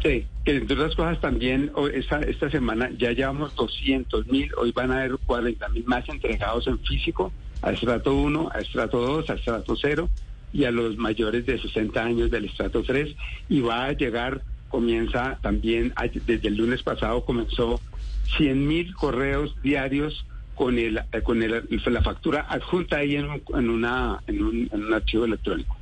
Sí, 0.02 0.26
que 0.44 0.56
entre 0.56 0.75
otras 0.75 0.97
cosas 0.97 1.21
también 1.21 1.71
esta, 1.94 2.21
esta 2.23 2.50
semana 2.50 2.90
ya 2.99 3.12
llevamos 3.12 3.54
200 3.54 4.26
mil, 4.26 4.50
hoy 4.56 4.73
van 4.73 4.90
a 4.90 4.99
haber 4.99 5.16
40 5.26 5.68
mil 5.68 5.85
más 5.85 6.09
entregados 6.09 6.66
en 6.66 6.78
físico 6.80 7.32
a 7.62 7.71
estrato 7.71 8.12
1, 8.14 8.50
a 8.52 8.59
estrato 8.59 9.00
2, 9.00 9.30
a 9.30 9.35
estrato 9.35 9.76
0 9.76 10.09
y 10.52 10.64
a 10.64 10.73
los 10.73 10.97
mayores 10.97 11.47
de 11.47 11.61
60 11.61 12.02
años 12.02 12.30
del 12.32 12.47
estrato 12.47 12.82
3 12.82 13.14
y 13.49 13.61
va 13.61 13.85
a 13.85 13.92
llegar, 13.92 14.42
comienza 14.68 15.38
también, 15.40 15.94
desde 16.26 16.49
el 16.49 16.56
lunes 16.56 16.82
pasado 16.82 17.25
comenzó 17.25 17.80
100 18.37 18.66
mil 18.66 18.94
correos 18.94 19.54
diarios 19.62 20.26
con 20.56 20.78
el 20.78 21.00
con 21.23 21.42
el, 21.42 21.64
la 21.87 22.02
factura 22.02 22.47
adjunta 22.49 22.99
ahí 22.99 23.16
en, 23.16 23.42
en 23.54 23.71
una 23.71 24.21
en 24.26 24.42
un, 24.42 24.68
en 24.73 24.85
un 24.85 24.94
archivo 24.94 25.25
electrónico. 25.25 25.76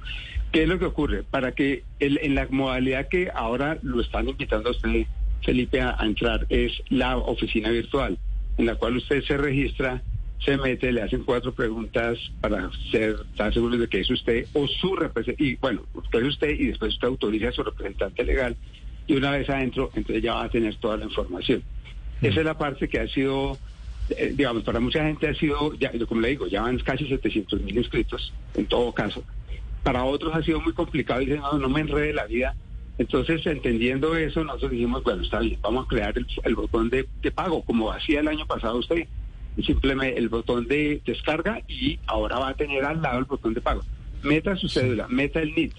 ¿Qué 0.52 0.64
es 0.64 0.68
lo 0.68 0.78
que 0.78 0.86
ocurre? 0.86 1.22
Para 1.22 1.52
que 1.52 1.84
en 2.00 2.34
la 2.34 2.48
modalidad 2.50 3.08
que 3.08 3.30
ahora 3.32 3.78
lo 3.82 4.00
están 4.00 4.28
invitando 4.28 4.70
a 4.70 4.72
usted, 4.72 5.06
Felipe, 5.44 5.80
a, 5.80 5.96
entrar, 6.00 6.46
es 6.48 6.82
la 6.88 7.16
oficina 7.16 7.70
virtual, 7.70 8.18
en 8.58 8.66
la 8.66 8.74
cual 8.74 8.96
usted 8.96 9.22
se 9.22 9.36
registra, 9.36 10.02
se 10.44 10.56
mete, 10.56 10.90
le 10.90 11.02
hacen 11.02 11.22
cuatro 11.24 11.52
preguntas 11.52 12.18
para 12.40 12.70
ser, 12.90 13.16
estar 13.30 13.54
seguros 13.54 13.78
de 13.78 13.88
que 13.88 14.00
es 14.00 14.10
usted 14.10 14.46
o 14.54 14.66
su 14.66 14.96
representante, 14.96 15.44
y 15.44 15.56
bueno, 15.56 15.82
usted 15.94 16.20
es 16.20 16.28
usted 16.28 16.50
y 16.50 16.66
después 16.66 16.94
usted 16.94 17.08
autoriza 17.08 17.48
a 17.48 17.52
su 17.52 17.62
representante 17.62 18.24
legal 18.24 18.56
y 19.06 19.14
una 19.14 19.32
vez 19.32 19.48
adentro, 19.50 19.90
entonces 19.94 20.22
ya 20.22 20.34
va 20.34 20.44
a 20.44 20.48
tener 20.48 20.74
toda 20.76 20.96
la 20.96 21.04
información. 21.04 21.62
Mm. 22.20 22.26
Esa 22.26 22.40
es 22.40 22.46
la 22.46 22.56
parte 22.56 22.88
que 22.88 23.00
ha 23.00 23.08
sido, 23.08 23.58
eh, 24.10 24.32
digamos, 24.34 24.62
para 24.62 24.80
mucha 24.80 25.04
gente 25.04 25.28
ha 25.28 25.34
sido, 25.34 25.74
ya, 25.74 25.92
como 26.06 26.20
le 26.20 26.28
digo, 26.28 26.46
ya 26.46 26.62
van 26.62 26.78
casi 26.78 27.06
700 27.06 27.60
mil 27.62 27.76
inscritos, 27.76 28.32
en 28.54 28.66
todo 28.66 28.92
caso. 28.92 29.24
Para 29.82 30.04
otros 30.04 30.34
ha 30.34 30.42
sido 30.42 30.60
muy 30.60 30.72
complicado 30.72 31.20
y 31.22 31.26
dicen, 31.26 31.40
no, 31.40 31.58
no 31.58 31.68
me 31.68 31.80
enrede 31.80 32.12
la 32.12 32.26
vida. 32.26 32.54
Entonces, 32.98 33.44
entendiendo 33.46 34.14
eso, 34.14 34.44
nosotros 34.44 34.72
dijimos, 34.72 35.02
bueno, 35.02 35.22
está 35.22 35.38
bien, 35.38 35.58
vamos 35.62 35.86
a 35.86 35.88
crear 35.88 36.14
el, 36.44 36.54
botón 36.54 36.90
de, 36.90 37.06
pago, 37.34 37.62
como 37.62 37.90
hacía 37.90 38.20
el 38.20 38.28
año 38.28 38.46
pasado 38.46 38.76
usted. 38.76 39.06
Simplemente 39.64 40.18
el 40.18 40.28
botón 40.28 40.66
de 40.68 41.00
descarga 41.04 41.62
y 41.66 41.98
ahora 42.06 42.38
va 42.38 42.48
a 42.50 42.54
tener 42.54 42.84
al 42.84 43.00
lado 43.00 43.18
el 43.18 43.24
botón 43.24 43.54
de 43.54 43.60
pago. 43.60 43.82
Meta 44.22 44.54
su 44.56 44.68
cédula, 44.68 45.08
meta 45.08 45.40
el 45.40 45.54
NIT, 45.54 45.72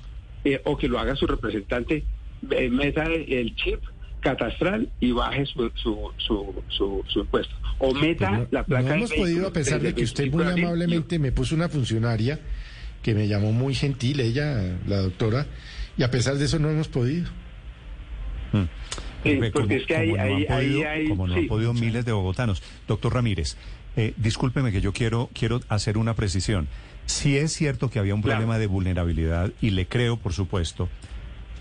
eh, 0.45 0.61
o 0.65 0.77
que 0.77 0.87
lo 0.87 0.99
haga 0.99 1.15
su 1.15 1.27
representante, 1.27 2.03
eh, 2.49 2.69
meta 2.69 3.03
el 3.05 3.55
chip 3.55 3.81
catastral 4.21 4.89
y 4.99 5.11
baje 5.11 5.45
su, 5.45 5.69
su, 5.75 6.11
su, 6.17 6.63
su, 7.07 7.19
impuesto. 7.19 7.53
O 7.79 7.93
meta 7.93 8.47
la 8.51 8.63
placa 8.63 8.89
no 8.89 8.93
hemos 8.95 9.13
podido, 9.13 9.47
a 9.47 9.53
pesar 9.53 9.81
de 9.81 9.93
que 9.93 10.03
usted 10.03 10.31
muy 10.31 10.43
amablemente 10.43 11.19
me 11.19 11.31
puso 11.31 11.55
una 11.55 11.67
funcionaria 11.67 12.39
que 13.01 13.15
me 13.15 13.27
llamó 13.27 13.51
muy 13.51 13.73
gentil, 13.73 14.19
ella, 14.19 14.77
la 14.87 14.97
doctora, 14.97 15.47
y 15.97 16.03
a 16.03 16.11
pesar 16.11 16.35
de 16.35 16.45
eso 16.45 16.59
no 16.59 16.69
hemos 16.69 16.87
podido. 16.87 17.29
Hmm. 18.53 18.65
porque 19.53 19.77
es 19.77 19.85
que 19.85 19.95
hay, 19.95 20.45
hay, 20.45 21.07
como 21.07 21.25
no 21.25 21.35
han 21.35 21.47
podido 21.47 21.73
miles 21.73 22.03
de 22.05 22.11
bogotanos. 22.11 22.61
Doctor 22.87 23.13
Ramírez, 23.13 23.55
eh, 23.95 24.13
discúlpeme 24.17 24.71
que 24.71 24.81
yo 24.81 24.93
quiero, 24.93 25.29
quiero 25.33 25.61
hacer 25.69 25.97
una 25.97 26.15
precisión. 26.15 26.67
Si 27.05 27.37
es 27.37 27.53
cierto 27.53 27.89
que 27.89 27.99
había 27.99 28.15
un 28.15 28.21
problema 28.21 28.57
de 28.57 28.67
vulnerabilidad, 28.67 29.51
y 29.61 29.71
le 29.71 29.87
creo, 29.87 30.17
por 30.17 30.33
supuesto, 30.33 30.89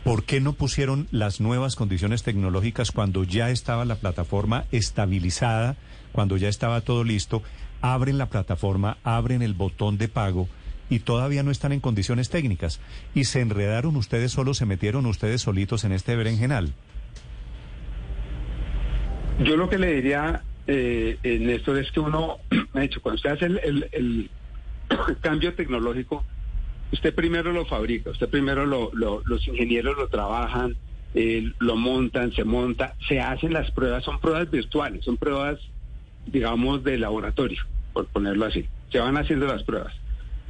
¿por 0.04 0.24
qué 0.24 0.40
no 0.40 0.52
pusieron 0.52 1.08
las 1.10 1.40
nuevas 1.40 1.76
condiciones 1.76 2.22
tecnológicas 2.22 2.92
cuando 2.92 3.24
ya 3.24 3.50
estaba 3.50 3.84
la 3.84 3.96
plataforma 3.96 4.66
estabilizada, 4.72 5.76
cuando 6.12 6.36
ya 6.36 6.48
estaba 6.48 6.82
todo 6.82 7.04
listo? 7.04 7.42
Abren 7.80 8.18
la 8.18 8.28
plataforma, 8.28 8.98
abren 9.04 9.42
el 9.42 9.54
botón 9.54 9.96
de 9.96 10.08
pago 10.08 10.48
y 10.90 10.98
todavía 10.98 11.42
no 11.42 11.52
están 11.52 11.72
en 11.72 11.80
condiciones 11.80 12.28
técnicas. 12.28 12.80
Y 13.14 13.24
se 13.24 13.40
enredaron 13.40 13.96
ustedes 13.96 14.32
solos, 14.32 14.58
se 14.58 14.66
metieron 14.66 15.06
ustedes 15.06 15.40
solitos 15.40 15.84
en 15.84 15.92
este 15.92 16.16
berenjenal. 16.16 16.74
Yo 19.42 19.56
lo 19.56 19.70
que 19.70 19.78
le 19.78 19.94
diría, 19.94 20.42
eh, 20.66 21.16
Néstor, 21.40 21.78
es 21.78 21.90
que 21.92 22.00
uno, 22.00 22.38
ha 22.74 22.84
hecho, 22.84 23.00
cuando 23.00 23.16
usted 23.16 23.30
hace 23.30 23.46
el, 23.46 24.30
cambio 25.22 25.54
tecnológico, 25.54 26.24
usted 26.92 27.14
primero 27.14 27.52
lo 27.52 27.64
fabrica, 27.64 28.10
usted 28.10 28.28
primero 28.28 28.66
lo, 28.66 28.90
los 28.92 29.48
ingenieros 29.48 29.96
lo 29.96 30.08
trabajan, 30.08 30.76
eh, 31.14 31.52
lo 31.60 31.76
montan, 31.76 32.32
se 32.32 32.44
monta, 32.44 32.96
se 33.08 33.20
hacen 33.20 33.52
las 33.52 33.70
pruebas, 33.70 34.04
son 34.04 34.20
pruebas 34.20 34.50
virtuales, 34.50 35.04
son 35.04 35.16
pruebas, 35.16 35.60
digamos, 36.26 36.82
de 36.82 36.98
laboratorio, 36.98 37.62
por 37.92 38.06
ponerlo 38.06 38.46
así. 38.46 38.66
Se 38.90 38.98
van 38.98 39.16
haciendo 39.16 39.46
las 39.46 39.62
pruebas 39.62 39.94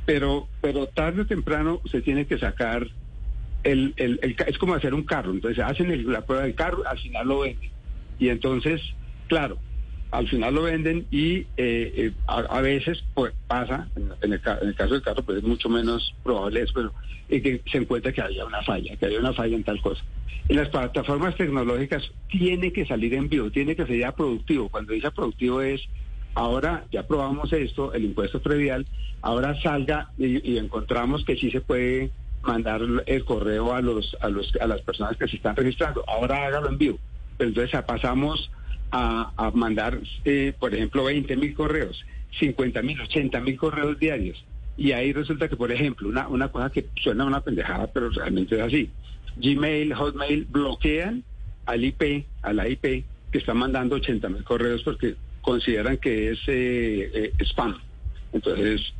pero, 0.06 0.48
pero 0.60 0.86
tarde 0.86 1.22
o 1.22 1.26
temprano 1.26 1.80
se 1.90 2.02
tiene 2.02 2.26
que 2.26 2.38
sacar 2.38 2.86
el, 3.62 3.94
el, 3.96 4.36
es 4.46 4.58
como 4.58 4.74
hacer 4.74 4.94
un 4.94 5.04
carro, 5.04 5.32
entonces 5.32 5.62
hacen 5.62 6.10
la 6.10 6.24
prueba 6.24 6.44
del 6.44 6.54
carro, 6.54 6.82
al 6.86 6.98
final 6.98 7.28
lo 7.28 7.40
venden. 7.40 7.70
Y 8.18 8.28
entonces, 8.28 8.80
claro, 9.28 9.58
al 10.10 10.28
final 10.28 10.54
lo 10.54 10.62
venden 10.62 11.06
y 11.10 11.38
eh, 11.38 11.46
eh, 11.56 12.12
a, 12.26 12.60
veces 12.60 13.04
pues, 13.14 13.32
pasa, 13.46 13.88
en 13.96 14.04
el, 14.04 14.16
en 14.22 14.32
el, 14.68 14.74
caso 14.74 14.94
del 14.94 15.02
carro, 15.02 15.22
pues 15.22 15.38
es 15.38 15.44
mucho 15.44 15.68
menos 15.68 16.14
probable 16.22 16.62
eso, 16.62 16.72
pero 16.74 16.92
que 17.28 17.62
se 17.70 17.78
encuentra 17.78 18.12
que 18.12 18.20
había 18.20 18.44
una 18.44 18.62
falla, 18.62 18.96
que 18.96 19.06
había 19.06 19.20
una 19.20 19.32
falla 19.32 19.54
en 19.54 19.62
tal 19.62 19.80
cosa. 19.80 20.02
En 20.48 20.56
las 20.56 20.68
plataformas 20.68 21.36
tecnológicas 21.36 22.10
tiene 22.28 22.72
que 22.72 22.84
salir 22.86 23.14
en 23.14 23.28
vivo, 23.28 23.50
tiene 23.50 23.76
que 23.76 23.86
ser 23.86 23.98
ya 23.98 24.12
productivo. 24.12 24.68
Cuando 24.68 24.92
dice 24.92 25.10
productivo 25.12 25.60
es 25.60 25.80
ahora 26.34 26.84
ya 26.90 27.06
probamos 27.06 27.52
esto, 27.52 27.92
el 27.92 28.04
impuesto 28.04 28.40
previal, 28.40 28.86
ahora 29.22 29.60
salga 29.62 30.10
y, 30.18 30.56
encontramos 30.58 31.24
que 31.24 31.36
sí 31.36 31.50
se 31.50 31.60
puede 31.60 32.10
mandar 32.42 32.80
el 33.06 33.24
correo 33.24 33.74
a 33.74 33.82
los, 33.82 34.16
a 34.20 34.28
los 34.28 34.52
a 34.60 34.66
las 34.66 34.80
personas 34.82 35.16
que 35.16 35.28
se 35.28 35.36
están 35.36 35.56
registrando. 35.56 36.04
Ahora 36.06 36.46
hágalo 36.46 36.68
en 36.68 36.78
vivo. 36.78 36.98
Pero 37.36 37.48
entonces 37.48 37.82
pasamos 37.84 38.50
a, 38.92 39.50
mandar, 39.54 40.00
eh, 40.24 40.52
por 40.58 40.74
ejemplo, 40.74 41.04
20 41.04 41.36
mil 41.36 41.54
correos, 41.54 42.04
50 42.38 42.82
mil, 42.82 43.00
80 43.00 43.40
mil 43.40 43.56
correos 43.56 43.98
diarios. 43.98 44.44
Y 44.76 44.92
ahí 44.92 45.12
resulta 45.12 45.48
que, 45.48 45.56
por 45.56 45.70
ejemplo, 45.70 46.08
una, 46.08 46.28
una 46.28 46.48
cosa 46.48 46.70
que 46.70 46.86
suena 47.02 47.24
una 47.24 47.40
pendejada, 47.40 47.86
pero 47.88 48.10
realmente 48.10 48.56
es 48.56 48.62
así. 48.62 48.90
Gmail, 49.36 49.94
Hotmail 49.94 50.46
bloquean 50.46 51.22
al 51.66 51.84
IP, 51.84 52.26
a 52.42 52.52
la 52.52 52.68
IP, 52.68 53.04
que 53.30 53.38
está 53.38 53.54
mandando 53.54 53.96
80 53.96 54.28
mil 54.28 54.44
correos 54.44 54.82
porque 54.82 55.16
consideran 55.40 55.96
que 55.98 56.30
es 56.30 56.38
eh, 56.46 57.10
eh, 57.14 57.32
spam. 57.44 57.76
Entonces, 58.32 58.92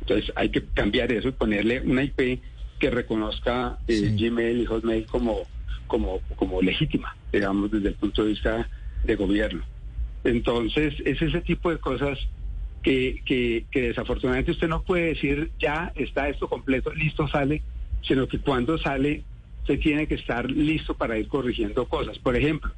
entonces 0.00 0.32
hay 0.36 0.50
que 0.50 0.64
cambiar 0.64 1.12
eso 1.12 1.28
y 1.28 1.32
ponerle 1.32 1.80
una 1.80 2.04
IP 2.04 2.40
que 2.78 2.90
reconozca 2.90 3.78
eh, 3.88 4.14
Gmail 4.16 4.60
y 4.60 4.66
Hotmail 4.66 5.06
como, 5.06 5.42
como, 5.86 6.20
como 6.36 6.62
legítima, 6.62 7.16
digamos, 7.32 7.70
desde 7.70 7.88
el 7.88 7.94
punto 7.94 8.22
de 8.22 8.30
vista 8.30 8.68
de 9.04 9.16
gobierno. 9.16 9.64
Entonces, 10.24 10.94
es 11.04 11.20
ese 11.22 11.40
tipo 11.40 11.70
de 11.70 11.78
cosas 11.78 12.18
que, 12.82 13.22
que, 13.24 13.64
que 13.70 13.88
desafortunadamente 13.88 14.52
usted 14.52 14.68
no 14.68 14.82
puede 14.82 15.14
decir, 15.14 15.50
ya 15.58 15.92
está 15.94 16.28
esto 16.28 16.48
completo, 16.48 16.92
listo, 16.94 17.26
sale, 17.28 17.62
sino 18.02 18.28
que 18.28 18.38
cuando 18.38 18.78
sale 18.78 19.24
se 19.66 19.76
tiene 19.78 20.06
que 20.06 20.14
estar 20.14 20.48
listo 20.50 20.94
para 20.94 21.18
ir 21.18 21.26
corrigiendo 21.28 21.88
cosas. 21.88 22.18
Por 22.18 22.36
ejemplo, 22.36 22.70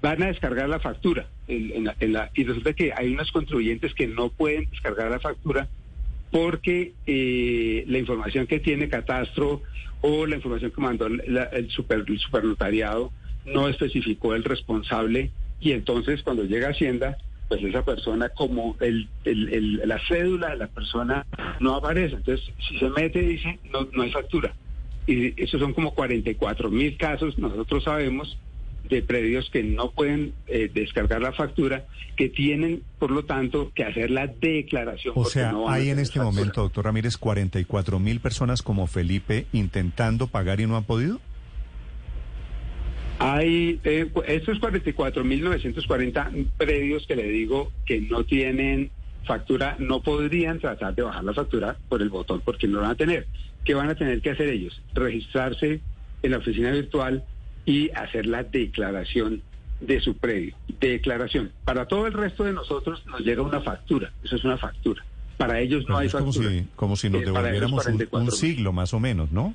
van 0.00 0.22
a 0.22 0.26
descargar 0.26 0.68
la 0.68 0.78
factura 0.78 1.26
y 1.48 2.44
resulta 2.44 2.72
que 2.72 2.92
hay 2.94 3.12
unos 3.12 3.32
contribuyentes 3.32 3.94
que 3.94 4.06
no 4.06 4.28
pueden 4.28 4.68
descargar 4.70 5.10
la 5.10 5.18
factura 5.18 5.68
porque 6.30 6.92
eh, 7.06 7.84
la 7.86 7.98
información 7.98 8.46
que 8.46 8.60
tiene 8.60 8.88
Catastro 8.88 9.62
o 10.00 10.26
la 10.26 10.36
información 10.36 10.70
que 10.70 10.80
mandó 10.80 11.06
el, 11.06 11.70
super, 11.70 12.04
supernotariado 12.18 13.10
no 13.46 13.68
especificó 13.68 14.34
el 14.34 14.44
responsable 14.44 15.30
y 15.60 15.72
entonces 15.72 16.22
cuando 16.22 16.44
llega 16.44 16.68
Hacienda, 16.68 17.16
pues 17.48 17.62
esa 17.64 17.84
persona 17.84 18.28
como 18.28 18.76
el, 18.80 19.08
la 19.24 19.98
cédula 20.06 20.50
de 20.50 20.56
la 20.56 20.66
persona 20.68 21.26
no 21.60 21.74
aparece. 21.74 22.16
Entonces, 22.16 22.46
si 22.68 22.78
se 22.78 22.90
mete, 22.90 23.20
dice, 23.20 23.58
no, 23.72 23.88
no 23.92 24.02
hay 24.02 24.12
factura. 24.12 24.54
Y 25.06 25.42
esos 25.42 25.58
son 25.58 25.72
como 25.72 25.94
44 25.94 26.70
mil 26.70 26.96
casos, 26.98 27.38
nosotros 27.38 27.84
sabemos, 27.84 28.36
de 28.88 29.02
predios 29.02 29.50
que 29.50 29.62
no 29.62 29.90
pueden 29.90 30.32
eh, 30.46 30.70
descargar 30.72 31.20
la 31.20 31.32
factura, 31.32 31.86
que 32.16 32.28
tienen, 32.28 32.82
por 32.98 33.10
lo 33.10 33.24
tanto, 33.24 33.72
que 33.74 33.84
hacer 33.84 34.10
la 34.10 34.26
declaración. 34.26 35.14
O 35.16 35.24
sea, 35.24 35.52
hay 35.68 35.90
en 35.90 35.98
este 35.98 36.20
momento, 36.20 36.62
doctor 36.62 36.86
Ramírez, 36.86 37.16
44 37.16 37.98
mil 37.98 38.20
personas 38.20 38.62
como 38.62 38.86
Felipe 38.86 39.46
intentando 39.52 40.26
pagar 40.26 40.60
y 40.60 40.66
no 40.66 40.76
han 40.76 40.84
podido. 40.84 41.20
Hay 43.20 43.80
eh, 43.82 44.10
estos 44.28 44.60
44.940 44.60 46.46
predios 46.56 47.04
que 47.06 47.16
le 47.16 47.24
digo 47.24 47.72
que 47.84 48.00
no 48.00 48.24
tienen 48.24 48.90
factura, 49.24 49.76
no 49.78 50.00
podrían 50.02 50.60
tratar 50.60 50.94
de 50.94 51.02
bajar 51.02 51.24
la 51.24 51.34
factura 51.34 51.76
por 51.88 52.00
el 52.00 52.08
botón 52.10 52.40
porque 52.44 52.68
no 52.68 52.76
lo 52.76 52.82
van 52.82 52.92
a 52.92 52.94
tener. 52.94 53.26
¿Qué 53.64 53.74
van 53.74 53.90
a 53.90 53.96
tener 53.96 54.22
que 54.22 54.30
hacer 54.30 54.48
ellos? 54.48 54.80
Registrarse 54.94 55.80
en 56.22 56.30
la 56.30 56.38
oficina 56.38 56.70
virtual 56.70 57.24
y 57.68 57.90
hacer 57.90 58.24
la 58.24 58.44
declaración 58.44 59.42
de 59.78 60.00
su 60.00 60.16
predio. 60.16 60.54
Declaración. 60.80 61.52
Para 61.66 61.86
todo 61.86 62.06
el 62.06 62.14
resto 62.14 62.44
de 62.44 62.54
nosotros 62.54 63.04
nos 63.06 63.20
llega 63.20 63.42
una 63.42 63.60
factura. 63.60 64.10
Eso 64.24 64.36
es 64.36 64.44
una 64.44 64.56
factura. 64.56 65.04
Para 65.36 65.60
ellos 65.60 65.84
no 65.86 65.98
hay 65.98 66.08
factura. 66.08 66.48
Como 66.48 66.58
si, 66.58 66.66
como 66.76 66.96
si 66.96 67.10
nos 67.10 67.20
eh, 67.20 67.26
devolviéramos 67.26 67.86
un, 67.86 68.30
siglo 68.32 68.72
más 68.72 68.94
o 68.94 69.00
menos, 69.00 69.30
¿no? 69.32 69.54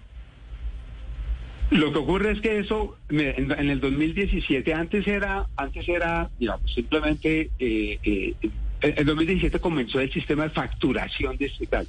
Lo 1.72 1.92
que 1.92 1.98
ocurre 1.98 2.34
es 2.34 2.42
que 2.42 2.60
eso 2.60 2.96
en, 3.10 3.52
el 3.70 3.80
2017 3.80 4.76
antes 4.76 5.08
era 5.08 5.48
antes 5.58 5.90
era 5.90 6.30
digamos 6.38 6.72
simplemente 6.72 7.50
eh, 7.58 8.00
eh, 8.04 8.36
en 8.82 8.94
el 8.96 9.06
2017 9.08 9.60
comenzó 9.60 10.00
el 10.00 10.14
sistema 10.14 10.44
de 10.44 10.50
facturación 10.52 11.36
distrital. 11.38 11.88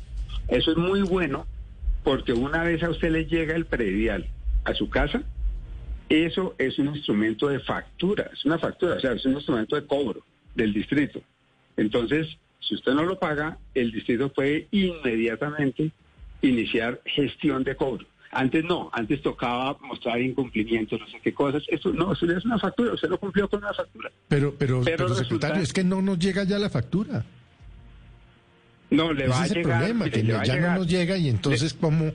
Eso 0.48 0.70
es 0.70 0.78
muy 0.78 1.02
bueno 1.02 1.44
porque 2.02 2.32
una 2.32 2.62
vez 2.62 2.82
a 2.82 2.88
usted 2.88 3.10
le 3.10 3.26
llega 3.26 3.54
el 3.54 3.66
predial 3.66 4.26
a 4.64 4.72
su 4.72 4.88
casa, 4.88 5.22
eso 6.14 6.54
es 6.58 6.78
un 6.78 6.88
instrumento 6.88 7.48
de 7.48 7.60
factura, 7.60 8.30
es 8.32 8.44
una 8.44 8.58
factura, 8.58 8.96
o 8.96 9.00
sea, 9.00 9.12
es 9.12 9.24
un 9.24 9.34
instrumento 9.34 9.76
de 9.76 9.86
cobro 9.86 10.22
del 10.54 10.72
distrito. 10.72 11.20
Entonces, 11.76 12.28
si 12.60 12.74
usted 12.74 12.92
no 12.92 13.02
lo 13.04 13.18
paga, 13.18 13.58
el 13.74 13.90
distrito 13.90 14.32
puede 14.32 14.68
inmediatamente 14.70 15.90
iniciar 16.42 17.00
gestión 17.04 17.64
de 17.64 17.76
cobro. 17.76 18.06
Antes 18.30 18.64
no, 18.64 18.90
antes 18.92 19.22
tocaba 19.22 19.78
mostrar 19.80 20.20
incumplimientos, 20.20 20.98
no 20.98 21.06
sé 21.06 21.20
qué 21.22 21.32
cosas. 21.32 21.62
Eso 21.68 21.92
no, 21.92 22.12
eso 22.12 22.26
es 22.26 22.44
una 22.44 22.58
factura, 22.58 22.92
usted 22.92 23.08
lo 23.08 23.18
cumplió 23.18 23.48
con 23.48 23.60
una 23.60 23.72
factura. 23.72 24.10
Pero, 24.28 24.54
pero, 24.58 24.82
pero, 24.84 25.14
secretario, 25.14 25.62
es 25.62 25.72
que 25.72 25.84
no 25.84 26.02
nos 26.02 26.18
llega 26.18 26.42
ya 26.44 26.58
la 26.58 26.68
factura. 26.68 27.24
No, 28.90 29.12
le 29.12 29.28
va 29.28 29.42
a 29.42 29.46
llegar. 29.46 29.58
el 29.58 29.62
problema, 29.62 30.10
que 30.10 30.22
ya 30.46 30.60
no 30.60 30.74
nos 30.78 30.88
llega 30.88 31.16
y 31.16 31.28
entonces, 31.28 31.74
¿cómo, 31.74 32.12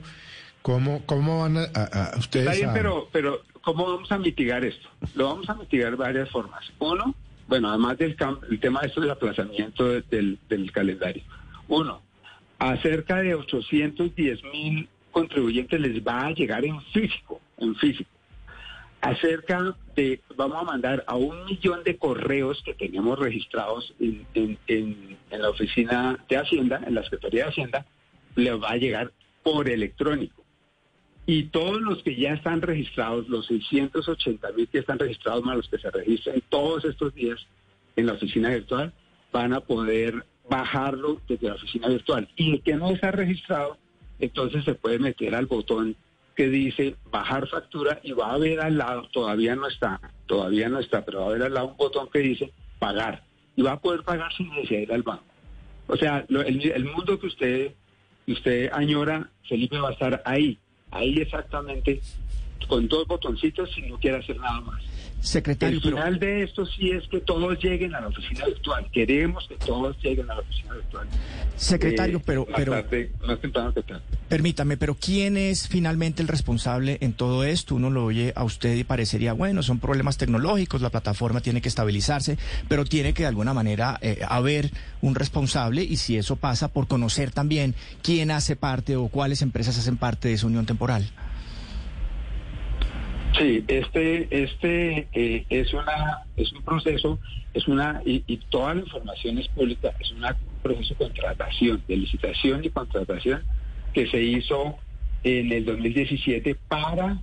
cómo, 0.62 1.02
cómo 1.06 1.40
van 1.40 1.56
a, 1.56 2.12
ustedes 2.18 2.46
Está 2.46 2.58
bien, 2.58 2.70
pero, 2.72 3.08
pero 3.12 3.42
¿cómo 3.62 3.86
vamos 3.86 4.10
a 4.12 4.18
mitigar 4.18 4.64
esto? 4.64 4.88
Lo 5.14 5.28
vamos 5.28 5.48
a 5.48 5.54
mitigar 5.54 5.92
de 5.92 5.96
varias 5.96 6.30
formas. 6.30 6.64
Uno, 6.78 7.14
bueno, 7.48 7.68
además 7.68 7.98
del 7.98 8.16
el 8.50 8.60
tema 8.60 8.80
de 8.80 8.88
esto 8.88 9.00
del 9.00 9.10
aplazamiento 9.10 9.88
del, 9.88 10.38
del 10.48 10.72
calendario. 10.72 11.22
Uno, 11.68 12.02
a 12.58 12.76
cerca 12.76 13.16
de 13.16 13.34
810 13.34 14.44
mil 14.52 14.88
contribuyentes 15.10 15.80
les 15.80 16.06
va 16.06 16.26
a 16.26 16.30
llegar 16.30 16.64
en 16.64 16.80
físico, 16.92 17.40
en 17.58 17.74
físico. 17.76 18.10
Acerca 19.00 19.74
de, 19.96 20.20
vamos 20.36 20.58
a 20.60 20.64
mandar 20.64 21.04
a 21.06 21.16
un 21.16 21.46
millón 21.46 21.82
de 21.84 21.96
correos 21.96 22.62
que 22.64 22.74
tenemos 22.74 23.18
registrados 23.18 23.94
en, 23.98 24.26
en, 24.34 24.58
en, 24.66 25.18
la 25.42 25.48
oficina 25.48 26.22
de 26.28 26.36
Hacienda, 26.36 26.82
en 26.86 26.94
la 26.94 27.02
Secretaría 27.02 27.44
de 27.44 27.50
Hacienda, 27.50 27.86
les 28.36 28.62
va 28.62 28.72
a 28.72 28.76
llegar 28.76 29.10
por 29.42 29.70
electrónico. 29.70 30.39
Y 31.32 31.44
todos 31.44 31.80
los 31.80 32.02
que 32.02 32.16
ya 32.16 32.32
están 32.32 32.60
registrados, 32.60 33.28
los 33.28 33.46
680 33.46 34.50
mil 34.50 34.66
que 34.66 34.78
están 34.78 34.98
registrados, 34.98 35.44
más 35.44 35.58
los 35.58 35.68
que 35.68 35.78
se 35.78 35.88
registran 35.88 36.42
todos 36.48 36.84
estos 36.84 37.14
días 37.14 37.38
en 37.94 38.06
la 38.06 38.14
oficina 38.14 38.48
virtual, 38.48 38.92
van 39.30 39.52
a 39.52 39.60
poder 39.60 40.26
bajarlo 40.48 41.20
desde 41.28 41.46
la 41.46 41.54
oficina 41.54 41.86
virtual. 41.86 42.28
Y 42.34 42.54
el 42.54 42.62
que 42.62 42.74
no 42.74 42.90
está 42.90 43.12
registrado, 43.12 43.78
entonces 44.18 44.64
se 44.64 44.74
puede 44.74 44.98
meter 44.98 45.36
al 45.36 45.46
botón 45.46 45.94
que 46.34 46.48
dice 46.48 46.96
bajar 47.12 47.46
factura 47.46 48.00
y 48.02 48.10
va 48.10 48.32
a 48.32 48.38
ver 48.38 48.58
al 48.58 48.76
lado, 48.76 49.08
todavía 49.12 49.54
no 49.54 49.68
está, 49.68 50.00
todavía 50.26 50.68
no 50.68 50.80
está, 50.80 51.04
pero 51.04 51.20
va 51.20 51.26
a 51.26 51.34
ver 51.34 51.42
al 51.44 51.54
lado 51.54 51.68
un 51.68 51.76
botón 51.76 52.08
que 52.12 52.18
dice 52.18 52.52
pagar. 52.80 53.22
Y 53.54 53.62
va 53.62 53.74
a 53.74 53.80
poder 53.80 54.02
pagar 54.02 54.32
sin 54.32 54.48
necesidad 54.48 54.88
de 54.88 54.94
al 54.94 55.04
banco. 55.04 55.22
O 55.86 55.96
sea, 55.96 56.26
el, 56.28 56.72
el 56.72 56.84
mundo 56.86 57.20
que 57.20 57.28
usted, 57.28 57.74
que 58.26 58.32
usted 58.32 58.70
añora, 58.72 59.30
Felipe, 59.48 59.78
va 59.78 59.90
a 59.90 59.92
estar 59.92 60.22
ahí 60.24 60.58
ahí 60.90 61.20
exactamente 61.20 62.00
con 62.68 62.86
dos 62.88 63.06
botoncitos 63.06 63.70
si 63.74 63.82
no 63.82 63.98
quiere 63.98 64.18
hacer 64.18 64.36
nada 64.36 64.60
más. 64.60 64.82
Secretario, 65.20 65.76
el 65.76 65.82
final 65.82 66.18
de 66.18 66.42
esto 66.42 66.64
sí 66.64 66.90
es 66.90 67.06
que 67.08 67.20
todos 67.20 67.62
lleguen 67.62 67.94
a 67.94 68.00
la 68.00 68.08
oficina 68.08 68.46
virtual. 68.46 68.86
Queremos 68.90 69.46
que 69.46 69.54
todos 69.56 69.96
lleguen 70.02 70.30
a 70.30 70.34
la 70.34 70.40
oficina 70.40 70.74
virtual. 70.74 71.06
Secretario, 71.56 72.18
eh, 72.18 72.22
pero, 72.24 72.46
pero 72.56 72.72
más 73.26 73.38
temprano 73.40 73.74
que 73.74 73.82
permítame, 74.28 74.76
pero 74.76 74.94
¿quién 74.94 75.36
es 75.36 75.68
finalmente 75.68 76.22
el 76.22 76.28
responsable 76.28 76.98
en 77.00 77.12
todo 77.12 77.44
esto? 77.44 77.74
Uno 77.74 77.90
lo 77.90 78.04
oye 78.04 78.32
a 78.34 78.44
usted 78.44 78.76
y 78.76 78.84
parecería 78.84 79.32
bueno, 79.32 79.62
son 79.62 79.78
problemas 79.78 80.16
tecnológicos, 80.16 80.80
la 80.80 80.90
plataforma 80.90 81.40
tiene 81.40 81.60
que 81.60 81.68
estabilizarse, 81.68 82.38
pero 82.68 82.84
tiene 82.84 83.12
que 83.12 83.24
de 83.24 83.28
alguna 83.28 83.52
manera 83.52 83.98
eh, 84.00 84.20
haber 84.26 84.70
un 85.02 85.14
responsable 85.14 85.82
y 85.82 85.96
si 85.96 86.16
eso 86.16 86.36
pasa 86.36 86.68
por 86.68 86.86
conocer 86.86 87.30
también 87.30 87.74
quién 88.02 88.30
hace 88.30 88.56
parte 88.56 88.96
o 88.96 89.08
cuáles 89.08 89.42
empresas 89.42 89.76
hacen 89.76 89.96
parte 89.96 90.28
de 90.28 90.34
esa 90.34 90.46
unión 90.46 90.64
temporal. 90.64 91.10
Sí, 93.38 93.64
este, 93.68 94.26
este 94.30 95.08
eh, 95.12 95.46
es 95.48 95.72
una, 95.72 96.24
es 96.36 96.52
un 96.52 96.62
proceso, 96.62 97.18
es 97.54 97.66
una 97.68 98.02
y, 98.04 98.36
toda 98.50 98.74
la 98.74 98.80
información 98.80 99.38
es 99.38 99.48
pública, 99.48 99.92
es 100.00 100.10
un 100.10 100.22
proceso 100.62 100.94
de 100.94 101.04
contratación, 101.06 101.82
de 101.86 101.96
licitación 101.96 102.64
y 102.64 102.70
contratación 102.70 103.42
que 103.94 104.06
se 104.08 104.20
hizo 104.22 104.78
en 105.22 105.52
el 105.52 105.64
2017 105.64 106.56
para 106.68 107.18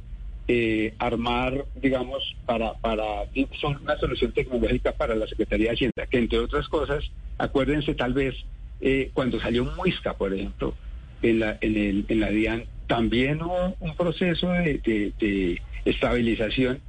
eh, 0.47 0.93
armar, 0.97 1.65
digamos, 1.75 2.35
para, 2.45 2.73
para 2.75 3.25
son 3.59 3.77
una 3.81 3.97
solución 3.97 4.31
tecnológica 4.31 4.93
para 4.93 5.13
la 5.13 5.27
Secretaría 5.27 5.67
de 5.69 5.73
Hacienda, 5.73 6.05
que 6.09 6.19
entre 6.19 6.39
otras 6.39 6.69
cosas, 6.69 7.03
acuérdense 7.37 7.93
tal 7.95 8.13
vez 8.13 8.33
eh, 8.79 9.11
cuando 9.13 9.39
salió 9.39 9.65
Muisca, 9.65 10.13
por 10.13 10.33
ejemplo, 10.33 10.73
en 11.21 11.39
la, 11.39 11.57
en 11.59 11.75
el, 11.75 12.05
en 12.07 12.19
la 12.19 12.29
DIAN, 12.29 12.63
también 12.87 13.41
hubo 13.41 13.75
un 13.79 13.95
proceso 13.95 14.49
de 14.49 15.61
estabilización 15.85 16.81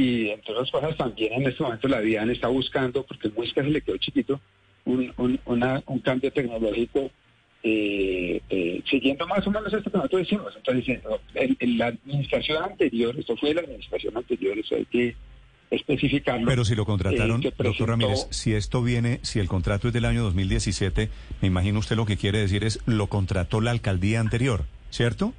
y 0.00 0.30
entre 0.30 0.54
otras 0.54 0.70
cosas 0.70 0.96
también 0.96 1.34
en 1.34 1.46
este 1.46 1.62
momento 1.62 1.86
la 1.86 2.00
DIAN 2.00 2.30
está 2.30 2.48
buscando, 2.48 3.04
porque 3.04 3.28
el 3.28 3.34
Muisca 3.34 3.62
se 3.62 3.68
le 3.68 3.82
quedó 3.82 3.98
chiquito, 3.98 4.40
un, 4.86 5.12
un, 5.16 5.98
cambio 6.00 6.32
tecnológico 6.32 7.10
eh, 7.62 8.40
eh, 8.48 8.82
siguiendo 8.88 9.26
más 9.26 9.46
o 9.46 9.50
menos 9.50 9.70
esto 9.72 9.90
que 9.90 9.98
nosotros 9.98 10.22
decimos. 10.22 10.54
Entonces, 10.56 11.00
en, 11.34 11.78
la 11.78 11.88
administración 11.88 12.64
anterior, 12.64 13.14
esto 13.18 13.36
fue 13.36 13.52
la 13.52 13.60
administración 13.60 14.16
anterior, 14.16 14.58
eso 14.58 14.74
hay 14.74 14.86
que 14.86 15.14
especificarlo. 15.70 16.46
Pero 16.46 16.64
si 16.64 16.74
lo 16.74 16.86
contrataron, 16.86 17.42
eh, 17.44 17.52
doctor 17.58 17.88
Ramírez, 17.90 18.26
si 18.30 18.54
esto 18.54 18.82
viene, 18.82 19.20
si 19.22 19.38
el 19.38 19.48
contrato 19.48 19.88
es 19.88 19.94
del 19.94 20.06
año 20.06 20.22
2017, 20.22 21.10
me 21.42 21.48
imagino 21.48 21.78
usted 21.78 21.96
lo 21.96 22.06
que 22.06 22.16
quiere 22.16 22.38
decir 22.38 22.64
es, 22.64 22.80
lo 22.86 23.08
contrató 23.08 23.60
la 23.60 23.70
alcaldía 23.70 24.20
anterior, 24.20 24.64
¿cierto? 24.88 25.34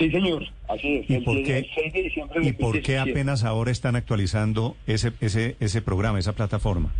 Sí, 0.00 0.10
señor, 0.10 0.46
así 0.66 0.96
es. 0.96 1.10
¿Y 1.10 1.18
por 1.18 1.42
qué, 1.42 1.68
¿y 2.42 2.52
por 2.52 2.80
qué 2.80 2.98
apenas 2.98 3.44
ahora 3.44 3.70
están 3.70 3.96
actualizando 3.96 4.74
ese, 4.86 5.12
ese, 5.20 5.56
ese 5.60 5.82
programa, 5.82 6.18
esa 6.18 6.32
plataforma? 6.32 6.90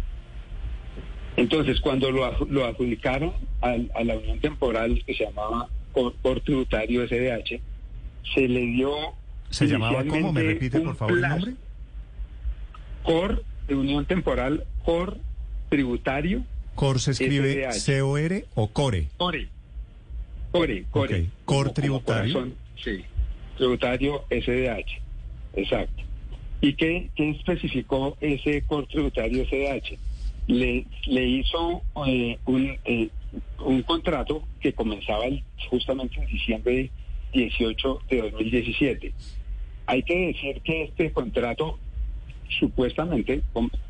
Entonces, 1.37 1.81
cuando 1.81 2.11
lo, 2.11 2.31
lo 2.51 2.67
adjudicaron 2.67 3.33
a, 3.63 3.79
la 4.05 4.19
unión 4.19 4.39
temporal 4.41 5.03
que 5.07 5.15
se 5.15 5.25
llamaba 5.25 5.69
por, 5.95 6.41
tributario 6.43 7.09
SDH, 7.09 7.59
se 8.35 8.47
le 8.47 8.61
dio... 8.67 8.93
¿Se 9.49 9.67
llamaba 9.67 10.05
cómo? 10.05 10.31
¿Me 10.35 10.43
repite, 10.43 10.79
por 10.81 10.97
favor, 10.97 11.15
el 11.15 11.23
nombre? 11.23 11.55
Cor 13.03 13.43
de 13.67 13.77
unión 13.77 14.05
temporal, 14.05 14.67
Cor 14.85 15.17
tributario. 15.71 16.45
¿Cor 16.75 17.01
se 17.01 17.13
escribe 17.13 17.73
C-O-R 17.73 18.45
o 18.55 18.69
Core? 18.69 19.09
Core. 19.17 19.49
Core, 20.53 20.85
Core. 20.91 21.27
Cor 21.47 21.71
tributario. 21.71 22.53
Sí, 22.83 23.05
tributario 23.57 24.25
SDH, 24.31 25.01
exacto. 25.55 26.03
¿Y 26.61 26.75
qué, 26.75 27.11
especificó 27.17 28.17
ese 28.21 28.63
tributario 28.89 29.45
SDH? 29.45 29.99
Le, 30.47 30.85
le 31.07 31.27
hizo 31.27 31.83
eh, 32.07 32.39
un, 32.45 32.77
eh, 32.85 33.09
un 33.65 33.83
contrato 33.83 34.43
que 34.61 34.73
comenzaba 34.73 35.25
justamente 35.69 36.21
en 36.21 36.27
diciembre 36.27 36.91
18 37.33 38.01
de 38.11 38.31
2017. 38.31 39.13
Hay 39.87 40.03
que 40.03 40.27
decir 40.27 40.61
que 40.63 40.85
este 40.85 41.13
contrato 41.13 41.79
supuestamente, 42.59 43.43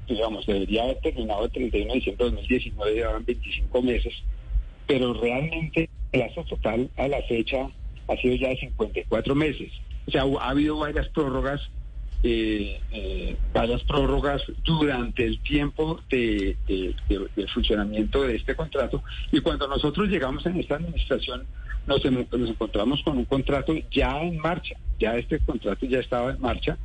digamos, 0.08 0.46
debería 0.46 0.84
haber 0.84 0.98
terminado 1.00 1.44
el 1.44 1.50
31 1.50 1.88
de 1.88 1.94
diciembre 1.94 2.24
de 2.26 2.30
2019, 2.32 2.94
llevaban 2.94 3.24
25 3.24 3.82
meses, 3.82 4.14
pero 4.86 5.14
realmente 5.14 5.88
el 6.12 6.20
plazo 6.20 6.44
total 6.44 6.90
a 6.96 7.08
la 7.08 7.22
fecha 7.22 7.70
ha 8.10 8.16
sido 8.16 8.34
ya 8.34 8.48
de 8.48 8.56
54 8.56 9.34
meses. 9.34 9.70
O 10.06 10.10
sea, 10.10 10.22
ha 10.22 10.50
habido 10.50 10.78
varias 10.78 11.08
prórrogas, 11.08 11.60
eh, 12.22 12.80
eh, 12.92 13.36
varias 13.52 13.82
prórrogas 13.84 14.42
durante 14.64 15.24
el 15.24 15.40
tiempo 15.40 16.00
de, 16.10 16.56
funcionamiento 17.54 18.22
de 18.22 18.36
este 18.36 18.56
contrato. 18.56 19.02
Y 19.30 19.40
cuando 19.40 19.68
nosotros 19.68 20.08
llegamos 20.08 20.44
en 20.46 20.58
esta 20.58 20.76
administración, 20.76 21.46
nos, 21.86 22.04
nos 22.04 22.50
encontramos 22.50 23.02
con 23.02 23.18
un 23.18 23.24
contrato 23.24 23.74
ya 23.90 24.20
en 24.20 24.38
marcha. 24.38 24.76
Ya 24.98 25.16
este 25.16 25.38
contrato 25.38 25.86
ya 25.86 26.00
estaba 26.00 26.32
en 26.32 26.40
marcha. 26.40 26.76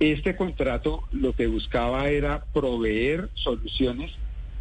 Este 0.00 0.34
contrato 0.34 1.04
lo 1.12 1.32
que 1.32 1.46
buscaba 1.46 2.08
era 2.08 2.44
proveer 2.52 3.30
soluciones 3.34 4.10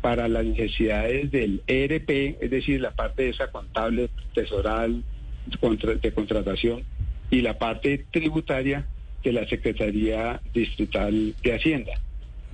para 0.02 0.28
las 0.28 0.46
necesidades 0.46 1.32
del 1.32 1.64
ERP, 1.68 2.38
es 2.42 2.52
decir, 2.52 2.82
la 2.82 2.92
parte 2.92 3.24
de 3.24 3.30
esa 3.30 3.52
contable, 3.52 4.10
tesoral, 4.34 5.04
de 5.46 6.12
contratación 6.14 6.84
y 7.30 7.42
la 7.42 7.58
parte 7.58 8.06
tributaria 8.12 8.86
de 9.24 9.32
la 9.32 9.48
Secretaría 9.48 10.42
Distrital 10.54 11.36
de 11.42 11.56
Hacienda. 11.56 11.94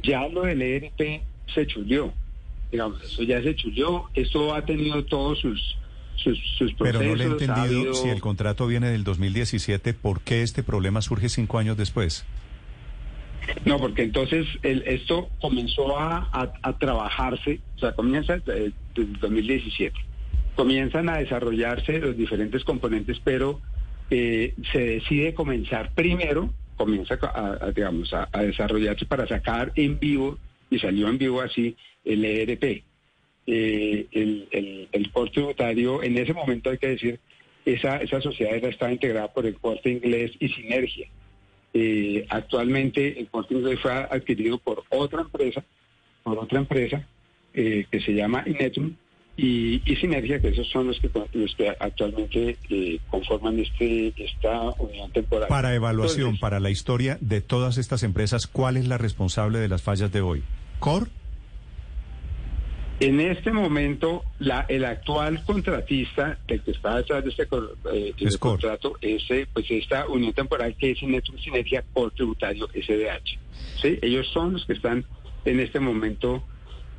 Ya 0.04 0.28
lo 0.28 0.44
del 0.44 0.62
ERP 0.62 1.24
se 1.54 1.66
chulió, 1.66 2.14
digamos, 2.72 3.02
eso 3.04 3.24
ya 3.24 3.42
se 3.42 3.56
chulió, 3.56 4.06
esto 4.14 4.54
ha 4.54 4.64
tenido 4.64 5.04
todos 5.06 5.40
sus, 5.40 5.78
sus, 6.16 6.40
procesos. 6.74 6.76
Pero 6.80 7.02
no 7.02 7.16
le 7.16 7.24
he 7.24 7.28
entendido, 7.28 7.94
si 7.94 8.10
el 8.10 8.22
contrato 8.22 8.68
viene 8.68 8.90
del 8.90 9.04
2017, 9.04 9.94
¿por 9.94 10.22
qué 10.22 10.44
este 10.44 10.64
problema 10.64 11.02
surge 11.02 11.30
cinco 11.30 11.58
años 11.58 11.78
después? 11.78 12.26
No, 13.66 13.80
porque 13.80 14.04
entonces 14.04 14.46
el, 14.62 14.84
esto 14.86 15.30
comenzó 15.40 15.98
a, 15.98 16.30
a, 16.62 16.78
trabajarse, 16.78 17.62
o 17.78 17.80
sea, 17.80 17.94
comienza 17.94 18.38
desde 18.38 18.66
el 18.66 18.74
2017 19.20 19.98
comienzan 20.58 21.08
a 21.08 21.20
desarrollarse 21.20 22.00
los 22.00 22.18
diferentes 22.18 22.64
componentes, 22.64 23.22
pero 23.24 23.62
eh, 24.10 24.56
se 24.72 24.80
decide 24.80 25.36
comenzar 25.36 25.94
primero, 25.94 26.52
comienza 26.76 27.20
a, 27.22 27.72
digamos, 27.72 28.12
a, 28.12 28.28
desarrollarse 28.42 29.06
para 29.06 29.28
sacar 29.28 29.72
en 29.76 30.00
vivo, 30.00 30.40
y 30.72 30.80
salió 30.80 31.10
en 31.10 31.20
vivo 31.20 31.42
así, 31.42 31.78
el 32.04 32.26
ERP. 32.26 32.84
Eh, 33.46 34.08
el, 34.12 34.48
el, 34.92 35.12
tributario, 35.32 36.02
en 36.02 36.18
ese 36.18 36.34
momento 36.34 36.72
hay 36.72 36.80
que 36.80 36.88
decir, 36.88 37.20
esa, 37.64 37.98
esa 37.98 38.20
sociedad 38.20 38.56
estaba 38.56 38.92
integrada 38.92 39.32
por 39.32 39.46
el 39.46 39.56
Corte 39.56 39.92
Inglés 39.92 40.32
y 40.40 40.50
Sinergia. 40.50 41.08
Eh, 41.72 42.26
actualmente 42.30 43.20
el 43.20 43.28
Corte 43.28 43.54
Inglés 43.54 43.80
fue 43.80 43.92
adquirido 43.92 44.58
por 44.58 44.84
otra 44.90 45.22
empresa, 45.22 45.64
por 46.24 46.40
otra 46.40 46.58
empresa 46.58 47.08
que 47.54 48.02
se 48.06 48.14
llama 48.14 48.44
Inetum 48.46 48.94
y, 49.38 49.96
Sinergia, 50.02 50.42
que 50.42 50.50
esos 50.50 50.68
son 50.68 50.88
los 50.88 51.00
que, 51.00 51.12
los 51.34 51.56
que 51.56 51.70
actualmente 51.70 52.58
eh, 52.70 53.00
conforman 53.10 53.60
este 53.60 54.12
esta 54.18 54.62
unión 54.80 55.12
temporal. 55.12 55.48
Para 55.48 55.76
evaluación, 55.76 56.40
para 56.40 56.60
la 56.60 56.72
historia 56.72 57.20
de 57.22 57.42
todas 57.42 57.78
estas 57.78 58.02
empresas, 58.02 58.48
¿cuál 58.48 58.78
es 58.78 58.88
la 58.88 58.98
responsable 58.98 59.60
de 59.60 59.68
las 59.68 59.84
fallas 59.84 60.12
de 60.12 60.22
hoy? 60.22 60.44
¿Cor? 60.80 61.10
En 63.00 63.20
este 63.20 63.52
momento, 63.52 64.24
la, 64.40 64.66
el 64.68 64.84
actual 64.84 65.44
contratista, 65.46 66.40
el 66.48 66.64
que 66.64 66.72
está 66.72 66.98
detrás 66.98 67.24
de 67.24 67.30
este 67.30 67.44
eh, 67.94 68.14
contrato, 68.40 68.98
es 69.02 69.24
pues 69.54 69.70
esta 69.70 70.08
unión 70.08 70.34
temporal 70.34 70.76
que 70.76 70.92
es 70.92 71.00
Sinergia 71.00 71.84
por 71.94 72.12
tributario 72.12 72.68
SDH. 72.70 73.38
¿sí? 73.80 74.00
Ellos 74.02 74.28
son 74.34 74.54
los 74.54 74.66
que 74.66 74.74
están 74.74 75.06
en 75.46 75.60
este 75.60 75.80
momento 75.80 76.44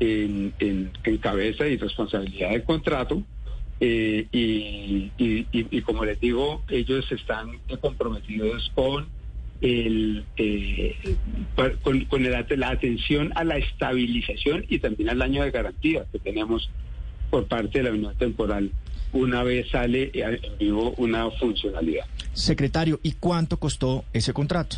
en, 0.00 0.90
cabeza 1.20 1.66
y 1.66 1.76
responsabilidad 1.76 2.50
del 2.50 2.64
contrato. 2.64 3.22
Eh, 3.80 4.26
y, 4.32 5.80
como 5.82 6.04
les 6.04 6.20
digo, 6.20 6.62
ellos 6.68 7.10
están 7.12 7.58
comprometidos 7.80 8.72
con 8.74 9.06
el 9.60 10.24
eh, 10.36 10.96
con, 11.84 12.22
la 12.22 12.68
atención 12.68 13.32
a 13.34 13.42
la 13.44 13.56
estabilización 13.56 14.64
y 14.68 14.78
también 14.78 15.10
al 15.10 15.20
año 15.20 15.42
de 15.42 15.50
garantía 15.50 16.04
que 16.12 16.20
tenemos 16.20 16.70
por 17.30 17.46
parte 17.46 17.78
de 17.78 17.84
la 17.84 17.90
Unión 17.90 18.14
Temporal 18.16 18.70
una 19.12 19.42
vez 19.42 19.68
sale 19.70 20.10
en 20.14 20.58
vivo 20.58 20.94
una 20.98 21.30
funcionalidad. 21.32 22.04
Secretario, 22.34 23.00
¿y 23.02 23.12
cuánto 23.12 23.58
costó 23.58 24.04
ese 24.12 24.32
contrato? 24.32 24.76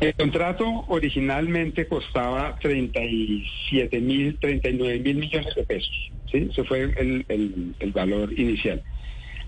El 0.00 0.14
contrato 0.14 0.84
originalmente 0.86 1.88
costaba 1.88 2.56
37 2.60 4.00
mil, 4.00 4.38
39 4.38 5.00
mil 5.00 5.16
millones 5.16 5.54
de 5.56 5.64
pesos. 5.64 6.10
¿sí? 6.30 6.48
Ese 6.50 6.62
fue 6.62 6.94
el, 6.96 7.24
el, 7.28 7.92
valor 7.92 8.32
inicial. 8.38 8.82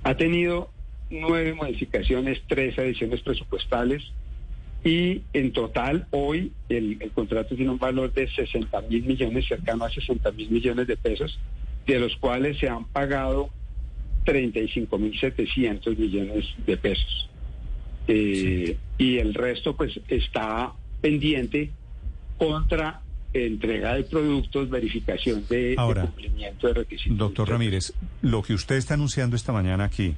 Ha 0.02 0.16
tenido 0.16 0.70
nueve 1.08 1.54
modificaciones, 1.54 2.42
tres 2.48 2.76
adiciones 2.78 3.20
presupuestales 3.20 4.02
y 4.82 5.22
en 5.34 5.52
total 5.52 6.08
hoy 6.10 6.52
el, 6.68 6.96
el 7.00 7.10
contrato 7.12 7.54
tiene 7.54 7.70
un 7.70 7.78
valor 7.78 8.12
de 8.12 8.28
60 8.28 8.80
mil 8.82 9.04
millones, 9.04 9.46
cercano 9.46 9.84
a 9.84 9.90
60 9.90 10.32
mil 10.32 10.50
millones 10.50 10.88
de 10.88 10.96
pesos, 10.96 11.38
de 11.86 12.00
los 12.00 12.16
cuales 12.16 12.58
se 12.58 12.68
han 12.68 12.86
pagado 12.86 13.50
35 14.24 14.98
mil 14.98 15.18
700 15.18 15.96
millones 15.96 16.44
de 16.66 16.76
pesos. 16.76 17.30
Eh, 18.12 18.76
y 18.98 19.18
el 19.18 19.34
resto 19.34 19.76
pues 19.76 20.00
está 20.08 20.72
pendiente 21.00 21.70
contra 22.38 23.02
entrega 23.32 23.94
de 23.94 24.02
productos, 24.02 24.68
verificación 24.68 25.44
de, 25.48 25.76
cumplimiento 25.76 26.66
de 26.66 26.74
requisitos. 26.74 27.16
Doctor 27.16 27.48
Ramírez, 27.48 27.92
lo 28.22 28.42
que 28.42 28.54
usted 28.54 28.74
está 28.74 28.94
anunciando 28.94 29.36
esta 29.36 29.52
mañana 29.52 29.84
aquí 29.84 30.14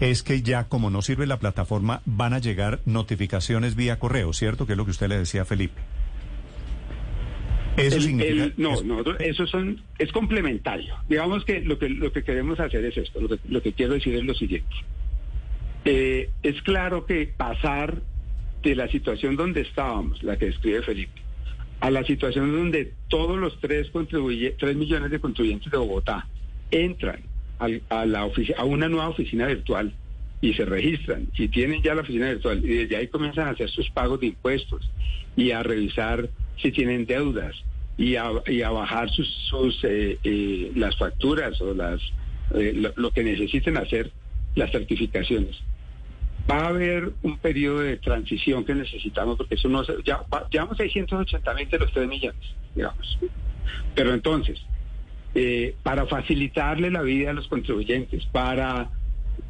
es 0.00 0.22
que 0.22 0.42
ya 0.42 0.64
como 0.64 0.90
no 0.90 1.00
sirve 1.00 1.26
la 1.26 1.38
plataforma 1.38 2.02
van 2.04 2.34
a 2.34 2.38
llegar 2.38 2.80
notificaciones 2.84 3.76
vía 3.76 3.98
correo, 3.98 4.32
¿cierto? 4.34 4.66
Que 4.66 4.72
es 4.72 4.76
lo 4.76 4.84
que 4.84 4.90
usted 4.90 5.08
le 5.08 5.18
decía 5.18 5.42
a 5.42 5.44
Felipe. 5.46 5.80
Eso 7.76 8.00
significa 8.00 8.52
no, 8.58 8.82
no, 8.82 9.02
eso 9.18 9.46
son 9.46 9.80
es 9.98 10.12
complementario. 10.12 10.96
Digamos 11.08 11.44
que 11.46 11.60
lo 11.60 11.78
que 11.78 11.88
lo 11.88 12.12
que 12.12 12.22
queremos 12.22 12.60
hacer 12.60 12.84
es 12.84 12.98
esto. 12.98 13.20
lo 13.48 13.62
que 13.62 13.72
quiero 13.72 13.94
decir 13.94 14.14
es 14.16 14.24
lo 14.24 14.34
siguiente. 14.34 14.74
Eh, 15.84 16.30
es 16.42 16.60
claro 16.62 17.06
que 17.06 17.26
pasar 17.26 18.02
de 18.62 18.74
la 18.74 18.88
situación 18.88 19.36
donde 19.36 19.62
estábamos, 19.62 20.22
la 20.22 20.36
que 20.36 20.46
describe 20.46 20.82
Felipe, 20.82 21.20
a 21.80 21.90
la 21.90 22.04
situación 22.04 22.52
donde 22.52 22.92
todos 23.08 23.38
los 23.38 23.58
tres, 23.60 23.90
tres 24.58 24.76
millones 24.76 25.10
de 25.10 25.20
contribuyentes 25.20 25.72
de 25.72 25.78
Bogotá 25.78 26.26
entran 26.70 27.20
a, 27.58 28.06
la 28.06 28.30
a 28.56 28.64
una 28.64 28.88
nueva 28.88 29.08
oficina 29.08 29.46
virtual 29.46 29.92
y 30.42 30.52
se 30.54 30.64
registran. 30.66 31.28
Y 31.36 31.48
tienen 31.48 31.82
ya 31.82 31.94
la 31.94 32.02
oficina 32.02 32.28
virtual 32.28 32.62
y 32.64 32.68
desde 32.68 32.96
ahí 32.96 33.08
comienzan 33.08 33.48
a 33.48 33.50
hacer 33.50 33.70
sus 33.70 33.88
pagos 33.90 34.20
de 34.20 34.28
impuestos 34.28 34.90
y 35.36 35.50
a 35.52 35.62
revisar 35.62 36.28
si 36.60 36.72
tienen 36.72 37.06
deudas 37.06 37.54
y 37.96 38.16
a, 38.16 38.30
y 38.46 38.62
a 38.62 38.70
bajar 38.70 39.10
sus, 39.10 39.28
sus 39.48 39.82
eh, 39.84 40.18
eh, 40.22 40.72
las 40.74 40.96
facturas 40.98 41.60
o 41.60 41.74
las 41.74 42.00
lo 42.96 43.12
que 43.12 43.22
necesiten 43.22 43.76
hacer 43.76 44.10
las 44.56 44.72
certificaciones 44.72 45.62
va 46.48 46.64
a 46.64 46.68
haber 46.68 47.12
un 47.22 47.38
periodo 47.38 47.80
de 47.80 47.96
transición 47.96 48.64
que 48.64 48.74
necesitamos, 48.74 49.36
porque 49.36 49.54
eso 49.54 49.68
no 49.68 49.82
ya, 50.04 50.24
llevamos 50.50 50.76
680 50.76 51.54
mil 51.54 51.68
de 51.68 51.78
los 51.78 51.92
3 51.92 52.08
millones, 52.08 52.54
digamos. 52.74 53.18
Pero 53.94 54.14
entonces, 54.14 54.60
eh, 55.34 55.74
para 55.82 56.06
facilitarle 56.06 56.90
la 56.90 57.02
vida 57.02 57.30
a 57.30 57.32
los 57.32 57.48
contribuyentes, 57.48 58.26
para, 58.26 58.90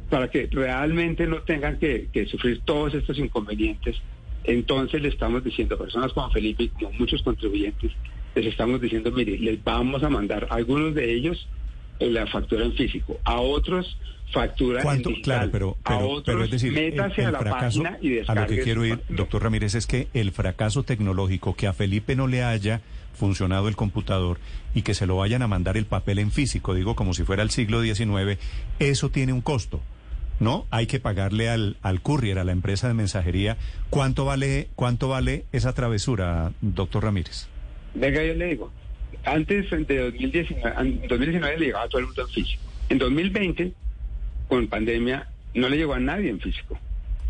para 0.09 0.29
que 0.29 0.47
realmente 0.51 1.27
no 1.27 1.41
tengan 1.41 1.79
que, 1.79 2.09
sufrir 2.29 2.61
todos 2.65 2.93
estos 2.93 3.17
inconvenientes, 3.17 3.97
entonces 4.43 5.01
le 5.01 5.09
estamos 5.09 5.43
diciendo 5.43 5.75
a 5.75 5.79
personas 5.79 6.13
como 6.13 6.29
Felipe 6.31 6.63
y 6.63 6.97
muchos 6.97 7.21
contribuyentes, 7.23 7.91
les 8.35 8.45
estamos 8.45 8.79
diciendo, 8.79 9.11
mire, 9.11 9.37
les 9.37 9.63
vamos 9.63 10.03
a 10.03 10.09
mandar 10.09 10.47
algunos 10.49 10.95
de 10.95 11.13
ellos 11.13 11.47
la 12.09 12.27
factura 12.27 12.65
en 12.65 12.73
físico, 12.73 13.19
a 13.23 13.39
otros 13.39 13.97
factura 14.31 14.81
¿Cuánto? 14.81 15.09
en 15.09 15.21
Claro, 15.21 15.49
pero, 15.51 15.77
pero, 16.25 16.43
es 16.43 16.51
decir, 16.51 16.71
métase 16.71 17.25
a 17.25 17.31
la 17.31 17.39
página 17.39 17.97
y 18.01 18.19
A 18.27 18.35
lo 18.35 18.47
que 18.47 18.61
quiero 18.61 18.85
ir, 18.85 18.99
doctor 19.09 19.43
Ramírez, 19.43 19.75
es 19.75 19.87
que 19.87 20.07
el 20.13 20.31
fracaso 20.31 20.83
tecnológico, 20.83 21.55
que 21.55 21.67
a 21.67 21.73
Felipe 21.73 22.15
no 22.15 22.27
le 22.27 22.43
haya 22.43 22.81
funcionado 23.13 23.67
el 23.67 23.75
computador 23.75 24.39
y 24.73 24.81
que 24.81 24.93
se 24.93 25.05
lo 25.05 25.17
vayan 25.17 25.41
a 25.41 25.47
mandar 25.47 25.77
el 25.77 25.85
papel 25.85 26.19
en 26.19 26.31
físico, 26.31 26.73
digo 26.73 26.95
como 26.95 27.13
si 27.13 27.23
fuera 27.23 27.43
el 27.43 27.49
siglo 27.49 27.81
XIX, 27.81 28.39
eso 28.79 29.09
tiene 29.09 29.33
un 29.33 29.41
costo. 29.41 29.81
¿No? 30.39 30.65
Hay 30.71 30.87
que 30.87 30.99
pagarle 30.99 31.49
al, 31.49 31.77
al 31.83 32.01
courier, 32.01 32.39
a 32.39 32.43
la 32.43 32.51
empresa 32.51 32.87
de 32.87 32.95
mensajería. 32.95 33.57
¿Cuánto 33.91 34.25
vale, 34.25 34.69
cuánto 34.73 35.07
vale 35.07 35.45
esa 35.51 35.73
travesura, 35.73 36.51
doctor 36.61 37.03
Ramírez? 37.03 37.45
Venga, 37.93 38.23
yo 38.23 38.33
le 38.33 38.45
digo. 38.47 38.71
Antes 39.25 39.69
de 39.69 39.97
2019, 40.11 40.73
en 40.79 41.07
2019 41.07 41.57
le 41.59 41.65
llegaba 41.67 41.85
a 41.85 41.89
todo 41.89 41.99
el 41.99 42.07
mundo 42.07 42.21
en 42.23 42.29
físico. 42.29 42.63
En 42.89 42.97
2020 42.97 43.73
con 44.47 44.67
pandemia 44.67 45.27
no 45.53 45.69
le 45.69 45.77
llegó 45.77 45.93
a 45.93 45.99
nadie 45.99 46.29
en 46.29 46.39
físico 46.39 46.79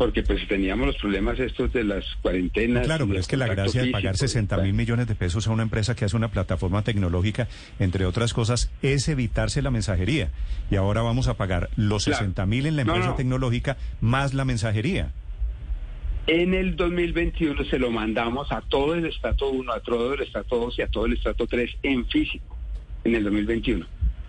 porque 0.02 0.24
pues 0.24 0.46
teníamos 0.48 0.86
los 0.88 0.96
problemas 0.96 1.38
estos 1.38 1.72
de 1.72 1.84
las 1.84 2.04
cuarentenas. 2.22 2.86
Claro, 2.86 3.06
pero 3.06 3.20
es 3.20 3.28
que 3.28 3.36
la 3.36 3.46
gracia 3.46 3.82
de 3.82 3.92
pagar 3.92 4.16
60 4.16 4.56
mil 4.58 4.72
millones 4.72 5.06
de 5.06 5.14
pesos 5.14 5.46
a 5.46 5.52
una 5.52 5.62
empresa 5.62 5.94
que 5.94 6.04
hace 6.04 6.16
una 6.16 6.28
plataforma 6.28 6.82
tecnológica, 6.82 7.46
entre 7.78 8.04
otras 8.04 8.34
cosas, 8.34 8.70
es 8.82 9.08
evitarse 9.08 9.62
la 9.62 9.70
mensajería. 9.70 10.30
Y 10.72 10.76
ahora 10.76 11.02
vamos 11.02 11.28
a 11.28 11.34
pagar 11.34 11.70
los 11.76 12.02
60 12.02 12.44
mil 12.46 12.66
en 12.66 12.74
la 12.74 12.82
empresa 12.82 13.14
tecnológica 13.14 13.76
más 14.00 14.34
la 14.34 14.44
mensajería. 14.44 15.12
En 16.28 16.54
el 16.54 16.76
2021 16.76 17.64
se 17.64 17.80
lo 17.80 17.90
mandamos 17.90 18.52
a 18.52 18.60
todo 18.60 18.94
el 18.94 19.06
estrato 19.06 19.50
1, 19.50 19.72
a 19.72 19.80
todo 19.80 20.14
el 20.14 20.20
estrato 20.20 20.56
2 20.56 20.78
y 20.78 20.82
a 20.82 20.86
todo 20.86 21.06
el 21.06 21.14
estrato 21.14 21.48
3 21.48 21.78
en 21.82 22.06
físico, 22.06 22.56
en 23.02 23.16
el 23.16 23.24
2021. 23.24 23.84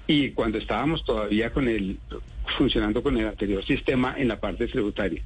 Y 0.08 0.32
cuando 0.32 0.58
estábamos 0.58 1.06
todavía 1.06 1.52
con 1.52 1.68
el 1.68 2.00
funcionando 2.58 3.02
con 3.04 3.18
el 3.18 3.28
anterior 3.28 3.64
sistema 3.64 4.16
en 4.18 4.28
la 4.28 4.40
parte 4.40 4.68
tributaria. 4.68 5.22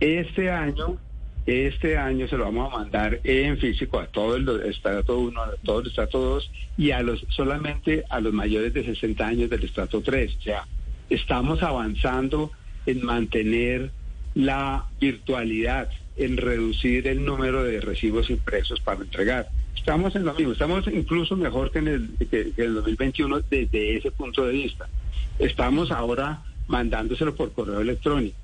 Este 0.00 0.50
año, 0.50 0.98
este 1.44 1.96
año 1.96 2.26
se 2.28 2.36
lo 2.36 2.44
vamos 2.44 2.72
a 2.72 2.78
mandar 2.78 3.20
en 3.22 3.58
físico 3.58 4.00
a 4.00 4.06
todo 4.06 4.36
el 4.36 4.48
estrato 4.64 5.18
1, 5.18 5.40
a 5.40 5.50
todo 5.64 5.80
el 5.80 5.88
estrato 5.88 6.18
2 6.18 6.50
y 6.78 6.90
a 6.92 7.02
los 7.02 7.24
solamente 7.28 8.04
a 8.08 8.20
los 8.20 8.32
mayores 8.32 8.72
de 8.72 8.84
60 8.84 9.26
años 9.26 9.50
del 9.50 9.64
estrato 9.64 10.00
3. 10.00 10.34
O 10.34 10.42
sea, 10.42 10.66
estamos 11.10 11.62
avanzando 11.62 12.50
en 12.86 13.04
mantener 13.04 13.90
la 14.36 14.84
virtualidad, 15.00 15.88
en 16.16 16.36
reducir 16.36 17.08
el 17.08 17.24
número 17.24 17.64
de 17.64 17.80
recibos 17.80 18.30
impresos 18.30 18.80
para 18.80 19.00
entregar. 19.00 19.48
Estamos 19.74 20.14
en 20.14 20.24
lo 20.24 20.34
mismo, 20.34 20.52
estamos 20.52 20.86
incluso 20.88 21.36
mejor 21.36 21.70
que 21.70 21.78
en 21.78 21.88
el, 21.88 22.10
que, 22.30 22.52
en 22.56 22.64
el 22.64 22.74
2021 22.74 23.40
desde 23.50 23.96
ese 23.96 24.10
punto 24.10 24.46
de 24.46 24.52
vista. 24.52 24.88
Estamos 25.38 25.90
ahora 25.90 26.42
mandándoselo 26.68 27.34
por 27.34 27.52
correo 27.52 27.80
electrónico. 27.80 28.36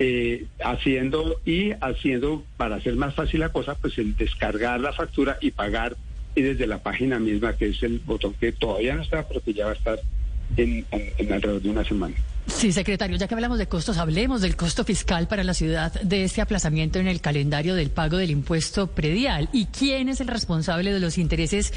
Eh, 0.00 0.46
haciendo 0.64 1.40
y 1.44 1.72
haciendo, 1.80 2.44
para 2.56 2.76
hacer 2.76 2.94
más 2.94 3.14
fácil 3.14 3.40
la 3.40 3.48
cosa, 3.50 3.74
pues 3.74 3.98
el 3.98 4.16
descargar 4.16 4.80
la 4.80 4.92
factura 4.92 5.38
y 5.40 5.50
pagar 5.50 5.96
y 6.34 6.42
desde 6.42 6.66
la 6.66 6.78
página 6.78 7.18
misma, 7.18 7.56
que 7.56 7.68
es 7.68 7.82
el 7.82 7.98
botón 8.00 8.34
que 8.34 8.52
todavía 8.52 8.94
no 8.94 9.02
está, 9.02 9.26
pero 9.26 9.40
que 9.40 9.54
ya 9.54 9.66
va 9.66 9.72
a 9.72 9.74
estar 9.74 9.98
en, 10.56 10.84
alrededor 11.32 11.62
de 11.62 11.70
una 11.70 11.84
semana. 11.84 12.14
Sí, 12.48 12.72
secretario, 12.72 13.16
ya 13.16 13.28
que 13.28 13.34
hablamos 13.34 13.58
de 13.58 13.68
costos, 13.68 13.98
hablemos 13.98 14.40
del 14.40 14.56
costo 14.56 14.82
fiscal 14.82 15.28
para 15.28 15.44
la 15.44 15.54
ciudad 15.54 15.92
de 16.00 16.24
este 16.24 16.40
aplazamiento 16.40 16.98
en 16.98 17.06
el 17.06 17.20
calendario 17.20 17.74
del 17.74 17.90
pago 17.90 18.16
del 18.16 18.30
impuesto 18.30 18.88
predial. 18.88 19.48
¿Y 19.52 19.66
quién 19.66 20.08
es 20.08 20.20
el 20.20 20.28
responsable 20.28 20.92
de 20.92 20.98
los 20.98 21.18
intereses 21.18 21.72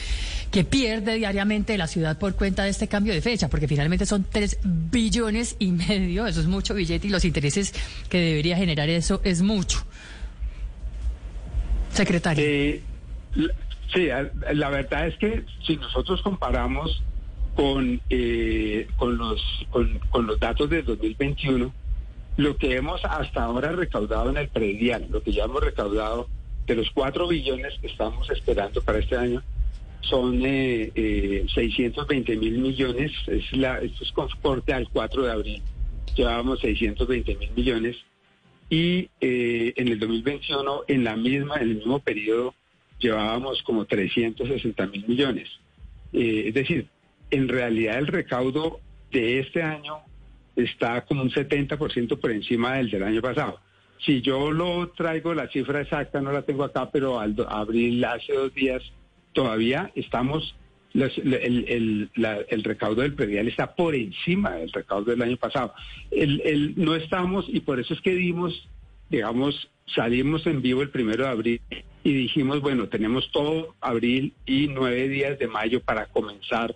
que 0.50 0.64
pierde 0.64 1.16
diariamente 1.16 1.78
la 1.78 1.88
ciudad 1.88 2.18
por 2.18 2.36
cuenta 2.36 2.64
de 2.64 2.70
este 2.70 2.88
cambio 2.88 3.14
de 3.14 3.22
fecha? 3.22 3.50
Porque 3.50 3.68
finalmente 3.68 4.06
son 4.06 4.26
tres 4.28 4.58
billones 4.64 5.56
y 5.60 5.72
medio, 5.72 6.26
eso 6.26 6.40
es 6.40 6.48
mucho 6.48 6.74
billete 6.74 7.08
y 7.08 7.10
los 7.12 7.26
intereses 7.26 7.74
que 8.10 8.20
debería 8.20 8.56
generar 8.56 8.90
eso 8.90 9.22
es 9.24 9.42
mucho. 9.42 9.86
Secretario. 11.92 12.44
Eh, 12.44 12.82
sí, 13.94 14.08
la 14.54 14.70
verdad 14.70 15.08
es 15.08 15.18
que 15.18 15.44
si 15.68 15.76
nosotros 15.76 16.22
comparamos 16.22 17.04
con, 17.56 18.02
eh, 18.10 18.88
con, 18.98 19.18
los, 19.18 19.42
con, 19.70 20.28
los 20.28 20.40
datos 20.40 20.70
de 20.70 20.84
2021, 20.84 21.74
lo 22.38 22.58
que 22.58 22.76
hemos 22.76 23.04
hasta 23.04 23.44
ahora 23.44 23.72
recaudado 23.72 24.30
en 24.30 24.38
el 24.38 24.48
predial, 24.48 25.08
lo 25.10 25.22
que 25.22 25.32
ya 25.32 25.46
hemos 25.46 25.64
recaudado 25.64 26.28
de 26.66 26.76
los 26.76 26.90
4 26.92 27.28
billones 27.28 27.74
que 27.80 27.88
estamos 27.88 28.30
esperando 28.30 28.82
para 28.82 29.00
este 29.00 29.18
año, 29.18 29.44
son 30.02 30.44
eh, 30.46 30.92
eh, 30.96 31.46
620 31.54 32.38
mil 32.38 32.58
millones, 32.60 33.12
es 33.28 33.52
la, 33.54 33.80
esto 33.80 34.04
es 34.04 34.12
con 34.12 34.28
corte 34.42 34.74
al 34.74 34.90
4 34.90 35.24
de 35.24 35.32
abril, 35.32 35.62
llevábamos 36.16 36.60
620 36.62 37.36
mil 37.36 37.52
millones. 37.56 37.98
Y 38.70 39.10
eh, 39.20 39.74
en 39.76 39.90
el 39.90 40.00
2021, 40.00 40.84
en 40.88 41.04
la 41.04 41.18
misma, 41.18 41.58
en 41.58 41.64
el 41.64 41.76
mismo 41.76 42.00
periodo, 42.00 42.56
llevábamos 43.00 43.62
como 43.64 43.86
360 43.86 44.88
mil 44.88 45.06
millones. 45.08 45.50
Eh, 46.14 46.46
es 46.48 46.54
decir, 46.54 46.88
en 47.32 47.48
realidad 47.48 47.98
el 47.98 48.08
recaudo 48.08 48.80
de 49.12 49.40
este 49.40 49.64
año 49.64 50.00
está 50.56 51.02
como 51.06 51.22
un 51.22 51.32
70% 51.32 52.20
por 52.20 52.32
encima 52.32 52.76
del 52.76 52.92
del 52.92 53.04
año 53.04 53.22
pasado. 53.22 53.60
Si 54.06 54.22
yo 54.22 54.52
lo 54.52 54.90
traigo, 54.90 55.34
la 55.34 55.48
cifra 55.48 55.82
exacta 55.82 56.22
no 56.22 56.32
la 56.32 56.42
tengo 56.42 56.64
acá, 56.64 56.90
pero 56.92 57.20
al 57.20 57.36
abril, 57.48 58.04
hace 58.04 58.34
dos 58.34 58.54
días, 58.54 58.82
todavía 59.34 59.92
estamos, 59.96 60.56
el, 60.94 62.10
recaudo 62.64 63.02
del 63.04 63.14
predial 63.14 63.48
está 63.48 63.76
por 63.76 63.94
encima 63.96 64.56
del 64.56 64.72
recaudo 64.72 65.12
del 65.12 65.22
año 65.22 65.38
pasado. 65.38 65.74
El, 66.10 66.74
no 66.78 66.96
estamos, 66.96 67.46
y 67.48 67.60
por 67.60 67.80
eso 67.80 67.94
es 67.94 68.02
que 68.02 68.16
dimos, 68.16 68.68
digamos, 69.10 69.70
salimos 69.86 70.48
en 70.48 70.62
vivo 70.62 70.82
el 70.82 70.90
primero 70.90 71.26
de 71.26 71.30
abril 71.30 71.62
y 72.04 72.14
dijimos, 72.14 72.60
bueno, 72.62 72.88
tenemos 72.88 73.32
todo 73.32 73.76
abril 73.82 74.34
y 74.48 74.68
nueve 74.68 75.08
días 75.10 75.38
de 75.38 75.48
mayo 75.48 75.82
para 75.82 76.08
comenzar 76.08 76.76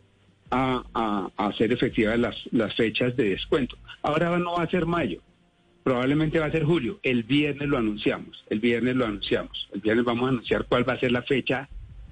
a, 0.56 1.30
hacer 1.38 1.72
efectivas 1.72 2.18
las, 2.18 2.36
las 2.52 2.74
fechas 2.76 3.15
de 3.15 3.30
descuento. 3.30 3.78
Ahora 4.02 4.38
no 4.38 4.54
va 4.54 4.63
a 4.63 4.70
ser 4.70 4.86
mayo, 4.86 5.22
probablemente 5.84 6.39
va 6.39 6.48
a 6.48 6.52
ser 6.52 6.63
julio. 6.63 7.00
El 7.04 7.24
viernes 7.24 7.68
lo 7.68 7.78
anunciamos, 7.78 8.44
el 8.50 8.60
viernes 8.60 8.96
lo 8.96 9.06
anunciamos. 9.06 9.70
El 9.74 9.82
viernes 9.82 10.06
vamos 10.06 10.26
a 10.26 10.30
anunciar 10.30 10.65
cuál 10.65 10.88
va 10.88 10.94
a 10.94 11.00
ser 11.00 11.12
la 11.12 11.22
fecha 11.24 11.70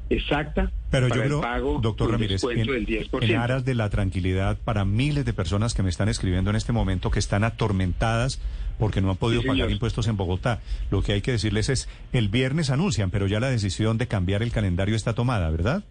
exacta 0.09 0.71
Pero 0.91 1.07
para 1.07 1.27
yo 1.27 1.37
el 1.37 1.41
pago 1.41 1.79
doctor 1.81 2.11
Ramírez, 2.11 2.43
en, 2.43 2.67
del 2.67 2.85
10%. 2.85 3.23
en 3.23 3.37
aras 3.37 3.63
de 3.63 3.73
la 3.73 3.89
tranquilidad 3.89 4.57
para 4.63 4.83
miles 4.83 5.23
de 5.23 5.31
personas 5.31 5.73
que 5.73 5.81
me 5.81 5.89
están 5.89 6.09
escribiendo 6.09 6.49
en 6.49 6.57
este 6.57 6.73
momento 6.73 7.09
que 7.09 7.19
están 7.19 7.45
atormentadas 7.45 8.41
porque 8.77 9.01
no 9.01 9.11
han 9.11 9.17
podido 9.17 9.43
pagar 9.43 9.69
impuestos 9.71 10.07
en 10.07 10.17
Bogotá. 10.17 10.59
Lo 10.89 11.01
que 11.01 11.13
hay 11.13 11.21
que 11.21 11.31
decirles 11.31 11.69
es, 11.69 11.87
el 12.11 12.29
viernes 12.29 12.69
anuncian, 12.69 13.11
pero 13.11 13.27
ya 13.27 13.39
la 13.39 13.49
decisión 13.49 13.97
de 13.97 14.07
cambiar 14.07 14.41
el 14.43 14.51
calendario 14.51 14.95
está 14.95 15.13
tomada, 15.13 15.49
¿verdad? 15.51 15.83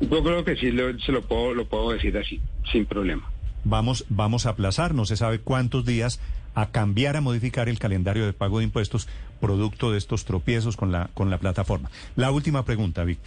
Yo 0.00 0.22
creo 0.22 0.44
que 0.44 0.56
sí 0.56 0.70
se 1.04 1.12
lo 1.12 1.22
puedo, 1.22 1.54
lo 1.54 1.66
puedo 1.66 1.92
decir 1.92 2.16
así, 2.18 2.40
sin 2.70 2.86
problema. 2.86 3.30
Vamos, 3.64 4.04
vamos 4.08 4.46
a 4.46 4.50
aplazar, 4.50 4.94
no 4.94 5.06
se 5.06 5.16
sabe 5.16 5.38
cuántos 5.38 5.86
días, 5.86 6.20
a 6.54 6.70
cambiar, 6.70 7.16
a 7.16 7.20
modificar 7.20 7.68
el 7.68 7.78
calendario 7.78 8.26
de 8.26 8.32
pago 8.32 8.58
de 8.58 8.64
impuestos 8.64 9.08
producto 9.40 9.90
de 9.92 9.98
estos 9.98 10.24
tropiezos 10.24 10.76
con 10.76 10.92
la, 10.92 11.10
con 11.14 11.30
la 11.30 11.38
plataforma. 11.38 11.90
La 12.16 12.30
última 12.30 12.64
pregunta, 12.64 13.04
Vic. 13.04 13.18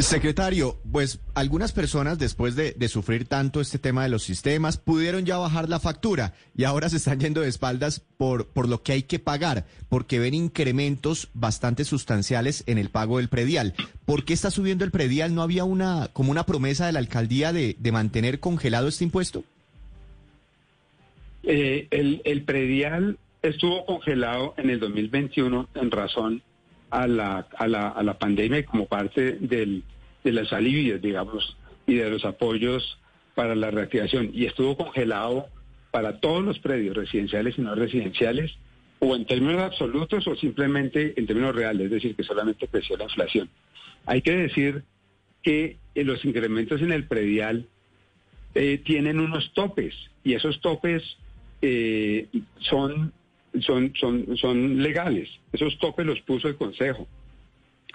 Secretario, 0.00 0.76
pues 0.90 1.20
algunas 1.34 1.72
personas 1.72 2.18
después 2.18 2.56
de, 2.56 2.74
sufrir 2.88 3.26
tanto 3.26 3.60
este 3.60 3.78
tema 3.78 4.02
de 4.02 4.08
los 4.08 4.24
sistemas 4.24 4.76
pudieron 4.76 5.24
ya 5.24 5.36
bajar 5.36 5.68
la 5.68 5.78
factura 5.78 6.34
y 6.56 6.64
ahora 6.64 6.88
se 6.88 6.96
están 6.96 7.20
yendo 7.20 7.42
de 7.42 7.48
espaldas 7.48 8.00
por, 8.16 8.48
por 8.48 8.68
lo 8.68 8.82
que 8.82 8.92
hay 8.92 9.04
que 9.04 9.20
pagar, 9.20 9.66
porque 9.88 10.18
ven 10.18 10.34
incrementos 10.34 11.30
bastante 11.32 11.84
sustanciales 11.84 12.64
en 12.66 12.78
el 12.78 12.90
pago 12.90 13.18
del 13.18 13.28
predial. 13.28 13.74
¿Por 14.04 14.24
qué 14.24 14.32
está 14.32 14.50
subiendo 14.50 14.84
el 14.84 14.90
predial? 14.90 15.32
¿No 15.32 15.42
había 15.42 15.62
una 15.62 16.08
como 16.12 16.32
una 16.32 16.44
promesa 16.44 16.86
de 16.86 16.92
la 16.92 16.98
alcaldía 16.98 17.52
de, 17.52 17.76
mantener 17.92 18.40
congelado 18.40 18.88
este 18.88 19.04
impuesto? 19.04 19.44
Eh, 21.44 21.86
el, 21.90 22.20
el 22.24 22.42
predial 22.42 23.16
estuvo 23.42 23.86
congelado 23.86 24.54
en 24.56 24.70
el 24.70 24.80
2021 24.80 25.68
en 25.74 25.90
razón 25.92 26.42
a 26.94 27.08
la, 27.08 27.48
a 27.58 27.66
la, 27.66 27.88
a 27.88 28.02
la 28.04 28.18
pandemia 28.18 28.64
como 28.64 28.86
parte 28.86 29.32
del, 29.32 29.82
de 30.22 30.32
las 30.32 30.52
alivios, 30.52 31.02
digamos, 31.02 31.56
y 31.88 31.94
de 31.94 32.08
los 32.08 32.24
apoyos 32.24 32.98
para 33.34 33.56
la 33.56 33.72
reactivación. 33.72 34.30
Y 34.32 34.46
estuvo 34.46 34.76
congelado 34.76 35.48
para 35.90 36.20
todos 36.20 36.44
los 36.44 36.60
predios 36.60 36.96
residenciales 36.96 37.58
y 37.58 37.62
no 37.62 37.74
residenciales, 37.74 38.52
o 39.00 39.16
en 39.16 39.26
términos 39.26 39.60
absolutos 39.60 40.24
o 40.28 40.36
simplemente 40.36 41.14
en 41.16 41.26
términos 41.26 41.56
reales, 41.56 41.86
es 41.86 41.90
decir, 41.90 42.14
que 42.14 42.22
solamente 42.22 42.68
creció 42.68 42.96
la 42.96 43.04
inflación. 43.04 43.50
Hay 44.06 44.22
que 44.22 44.36
decir 44.36 44.84
que 45.42 45.78
eh, 45.96 46.04
los 46.04 46.24
incrementos 46.24 46.80
en 46.80 46.92
el 46.92 47.08
predial 47.08 47.66
eh, 48.54 48.78
tienen 48.78 49.18
unos 49.18 49.52
topes 49.52 49.94
y 50.22 50.34
esos 50.34 50.60
topes 50.60 51.02
eh, 51.60 52.28
son 52.60 53.12
son, 53.60 53.92
son, 53.98 54.36
son 54.36 54.82
legales. 54.82 55.28
Esos 55.52 55.78
topes 55.78 56.06
los 56.06 56.20
puso 56.20 56.48
el 56.48 56.56
Consejo. 56.56 57.06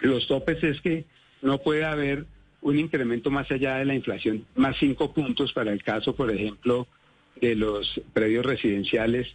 Los 0.01 0.27
topes 0.27 0.63
es 0.63 0.81
que 0.81 1.05
no 1.41 1.57
puede 1.59 1.85
haber 1.85 2.25
un 2.61 2.77
incremento 2.77 3.31
más 3.31 3.49
allá 3.51 3.77
de 3.77 3.85
la 3.85 3.95
inflación, 3.95 4.45
más 4.55 4.77
cinco 4.79 5.13
puntos 5.13 5.53
para 5.53 5.71
el 5.71 5.83
caso, 5.83 6.15
por 6.15 6.31
ejemplo, 6.31 6.87
de 7.39 7.55
los 7.55 8.01
predios 8.13 8.45
residenciales, 8.45 9.27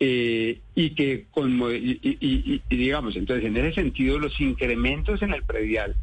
eh, 0.00 0.58
y 0.74 0.90
que, 0.90 1.26
con, 1.30 1.60
y, 1.70 2.62
digamos, 2.70 3.14
entonces 3.14 3.44
en 3.44 3.56
ese 3.56 3.74
sentido, 3.74 4.18
los 4.18 4.40
incrementos 4.40 5.22
en 5.22 5.32
el 5.32 5.44
predial 5.44 5.94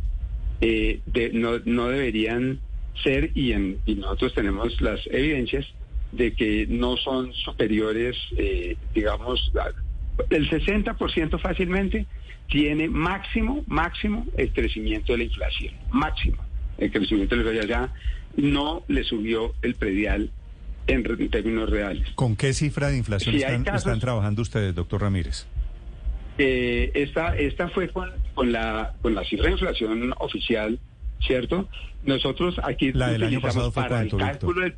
eh, 0.61 1.01
no, 1.33 1.59
no 1.65 1.89
deberían 1.89 2.59
ser, 3.03 3.31
y, 3.35 3.51
en, 3.51 3.79
y 3.85 3.95
nosotros 3.95 4.33
tenemos 4.35 4.79
las 4.81 5.05
evidencias, 5.07 5.65
de 6.11 6.33
que 6.33 6.65
no 6.67 6.97
son 6.97 7.33
superiores, 7.33 8.17
eh, 8.37 8.75
digamos, 8.93 9.51
el 10.29 10.49
60% 10.49 11.39
fácilmente 11.39 12.05
tiene 12.49 12.89
máximo, 12.89 13.63
máximo 13.67 14.25
el 14.37 14.51
crecimiento 14.51 15.13
de 15.13 15.19
la 15.19 15.23
inflación, 15.25 15.73
máximo 15.91 16.43
el 16.77 16.91
crecimiento 16.91 17.35
de 17.35 17.43
la 17.43 17.51
inflación. 17.51 17.69
Ya 17.69 17.93
no 18.35 18.83
le 18.87 19.03
subió 19.03 19.53
el 19.61 19.75
predial 19.75 20.31
en, 20.87 21.29
términos 21.29 21.69
reales. 21.69 22.07
¿Con 22.15 22.35
qué 22.35 22.53
cifra 22.53 22.89
de 22.89 22.97
inflación 22.97 23.35
están, 23.35 23.99
trabajando 23.99 24.41
ustedes, 24.41 24.73
doctor 24.73 25.01
Ramírez? 25.01 25.45
Eh, 26.37 26.91
esta, 26.95 27.35
esta 27.35 27.67
fue 27.69 27.89
con, 27.89 28.09
con, 28.33 28.51
la, 28.51 28.95
con 29.01 29.13
la 29.13 29.23
cifra 29.25 29.47
de 29.47 29.51
inflación 29.51 30.13
oficial, 30.19 30.79
¿cierto? 31.21 31.67
Nosotros 32.03 32.55
aquí 32.63 32.91
la 32.93 33.09
del 33.09 33.23
año 33.23 33.41
pasado 33.41 33.71
fue 33.71 33.83
para 33.83 34.01
el 34.01 34.09
cálculo 34.09 34.61
del 34.61 34.75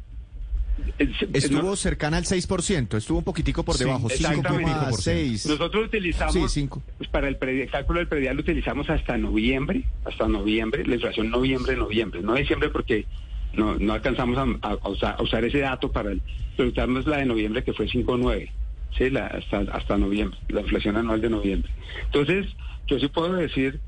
Estuvo 1.33 1.75
cercana 1.75 2.17
al 2.17 2.25
6%, 2.25 2.97
estuvo 2.97 3.19
un 3.19 3.23
poquitico 3.23 3.63
por 3.63 3.77
debajo, 3.77 4.09
5,6. 4.09 5.49
Nosotros 5.49 5.85
utilizamos, 5.87 6.53
pues, 6.97 7.09
para 7.09 7.27
el, 7.27 7.37
cálculo 7.69 7.99
del 7.99 8.07
predial 8.07 8.35
lo 8.35 8.41
utilizamos 8.41 8.89
hasta 8.89 9.17
noviembre, 9.17 9.83
hasta 10.05 10.27
noviembre, 10.27 10.85
la 10.85 10.95
inflación 10.95 11.29
noviembre-noviembre, 11.29 12.21
no 12.21 12.35
diciembre 12.35 12.69
porque 12.69 13.05
no, 13.53 13.75
no 13.75 13.93
alcanzamos 13.93 14.37
a, 14.61 15.19
usar, 15.19 15.45
ese 15.45 15.59
dato 15.59 15.91
para 15.91 16.11
el, 16.11 16.21
pero 16.57 16.71
la 17.05 17.17
de 17.17 17.25
noviembre 17.25 17.63
que 17.63 17.73
fue 17.73 17.87
5,9, 17.87 18.49
¿sí? 18.97 19.09
La, 19.09 19.27
hasta, 19.27 19.59
hasta 19.71 19.97
noviembre, 19.97 20.37
la 20.49 20.61
inflación 20.61 20.97
anual 20.97 21.21
de 21.21 21.29
noviembre. 21.29 21.71
Entonces, 22.05 22.47
yo 22.87 22.99
sí 22.99 23.07
puedo 23.07 23.33
decir 23.33 23.79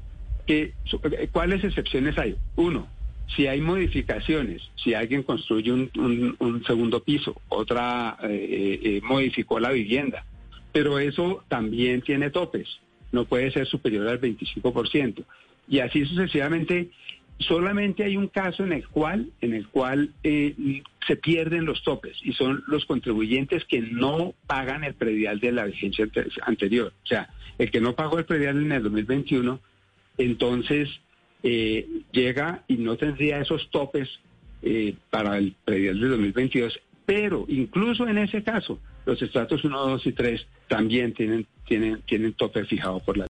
que, 0.45 0.73
¿cuáles 1.31 1.63
excepciones 1.63 2.17
hay? 2.17 2.35
Uno, 2.55 2.87
si 3.35 3.47
hay 3.47 3.61
modificaciones, 3.61 4.61
si 4.75 4.93
alguien 4.93 5.23
construye 5.23 5.71
un, 5.71 6.63
segundo 6.65 7.03
piso, 7.03 7.41
otra 7.49 8.17
eh, 8.23 8.27
eh, 8.27 8.79
eh, 8.83 9.01
modificó 9.03 9.59
la 9.59 9.71
vivienda, 9.71 10.25
pero 10.71 10.99
eso 10.99 11.43
también 11.47 12.01
tiene 12.01 12.29
topes, 12.29 12.67
no 13.11 13.25
puede 13.25 13.51
ser 13.51 13.67
superior 13.67 14.07
al 14.07 14.21
25%. 14.21 15.23
Y 15.67 15.79
así 15.79 16.05
sucesivamente, 16.05 16.89
solamente 17.39 18.03
hay 18.03 18.17
un 18.17 18.27
caso 18.27 18.63
en 18.63 18.73
el 18.73 18.87
cual, 18.87 19.29
en 19.41 19.53
el 19.53 19.67
cual 19.67 20.13
se 20.23 21.15
pierden 21.15 21.65
los 21.65 21.83
topes 21.83 22.17
y 22.21 22.33
son 22.33 22.63
los 22.67 22.85
contribuyentes 22.85 23.65
que 23.65 23.81
no 23.81 24.33
pagan 24.45 24.83
el 24.83 24.93
predial 24.93 25.39
de 25.39 25.51
la 25.51 25.65
vigencia 25.65 26.07
anterior. 26.41 26.93
O 27.03 27.07
sea, 27.07 27.29
el 27.57 27.71
que 27.71 27.81
no 27.81 27.95
pagó 27.95 28.19
el 28.19 28.25
predial 28.25 28.57
en 28.57 28.71
el 28.71 28.83
2021, 28.83 29.59
entonces 30.17 30.89
eh, 31.43 31.87
llega 32.11 32.63
y 32.67 32.77
no 32.77 32.95
tendría 32.95 33.39
esos 33.39 33.69
topes 33.69 34.09
eh, 34.61 34.95
para 35.09 35.37
el 35.37 35.53
predial 35.65 35.99
de 35.99 36.07
2022 36.07 36.79
Pero 37.05 37.45
incluso 37.49 38.07
en 38.07 38.17
ese 38.17 38.43
caso, 38.43 38.79
los 39.05 39.21
estratos 39.21 39.63
1, 39.63 39.77
2 39.77 40.07
y 40.07 40.11
3 40.13 40.47
también 40.67 41.13
tienen, 41.13 41.45
tienen, 41.67 42.01
tienen 42.03 42.33
tope 42.33 42.63
fijado 42.65 42.99
por 43.01 43.17
la 43.17 43.21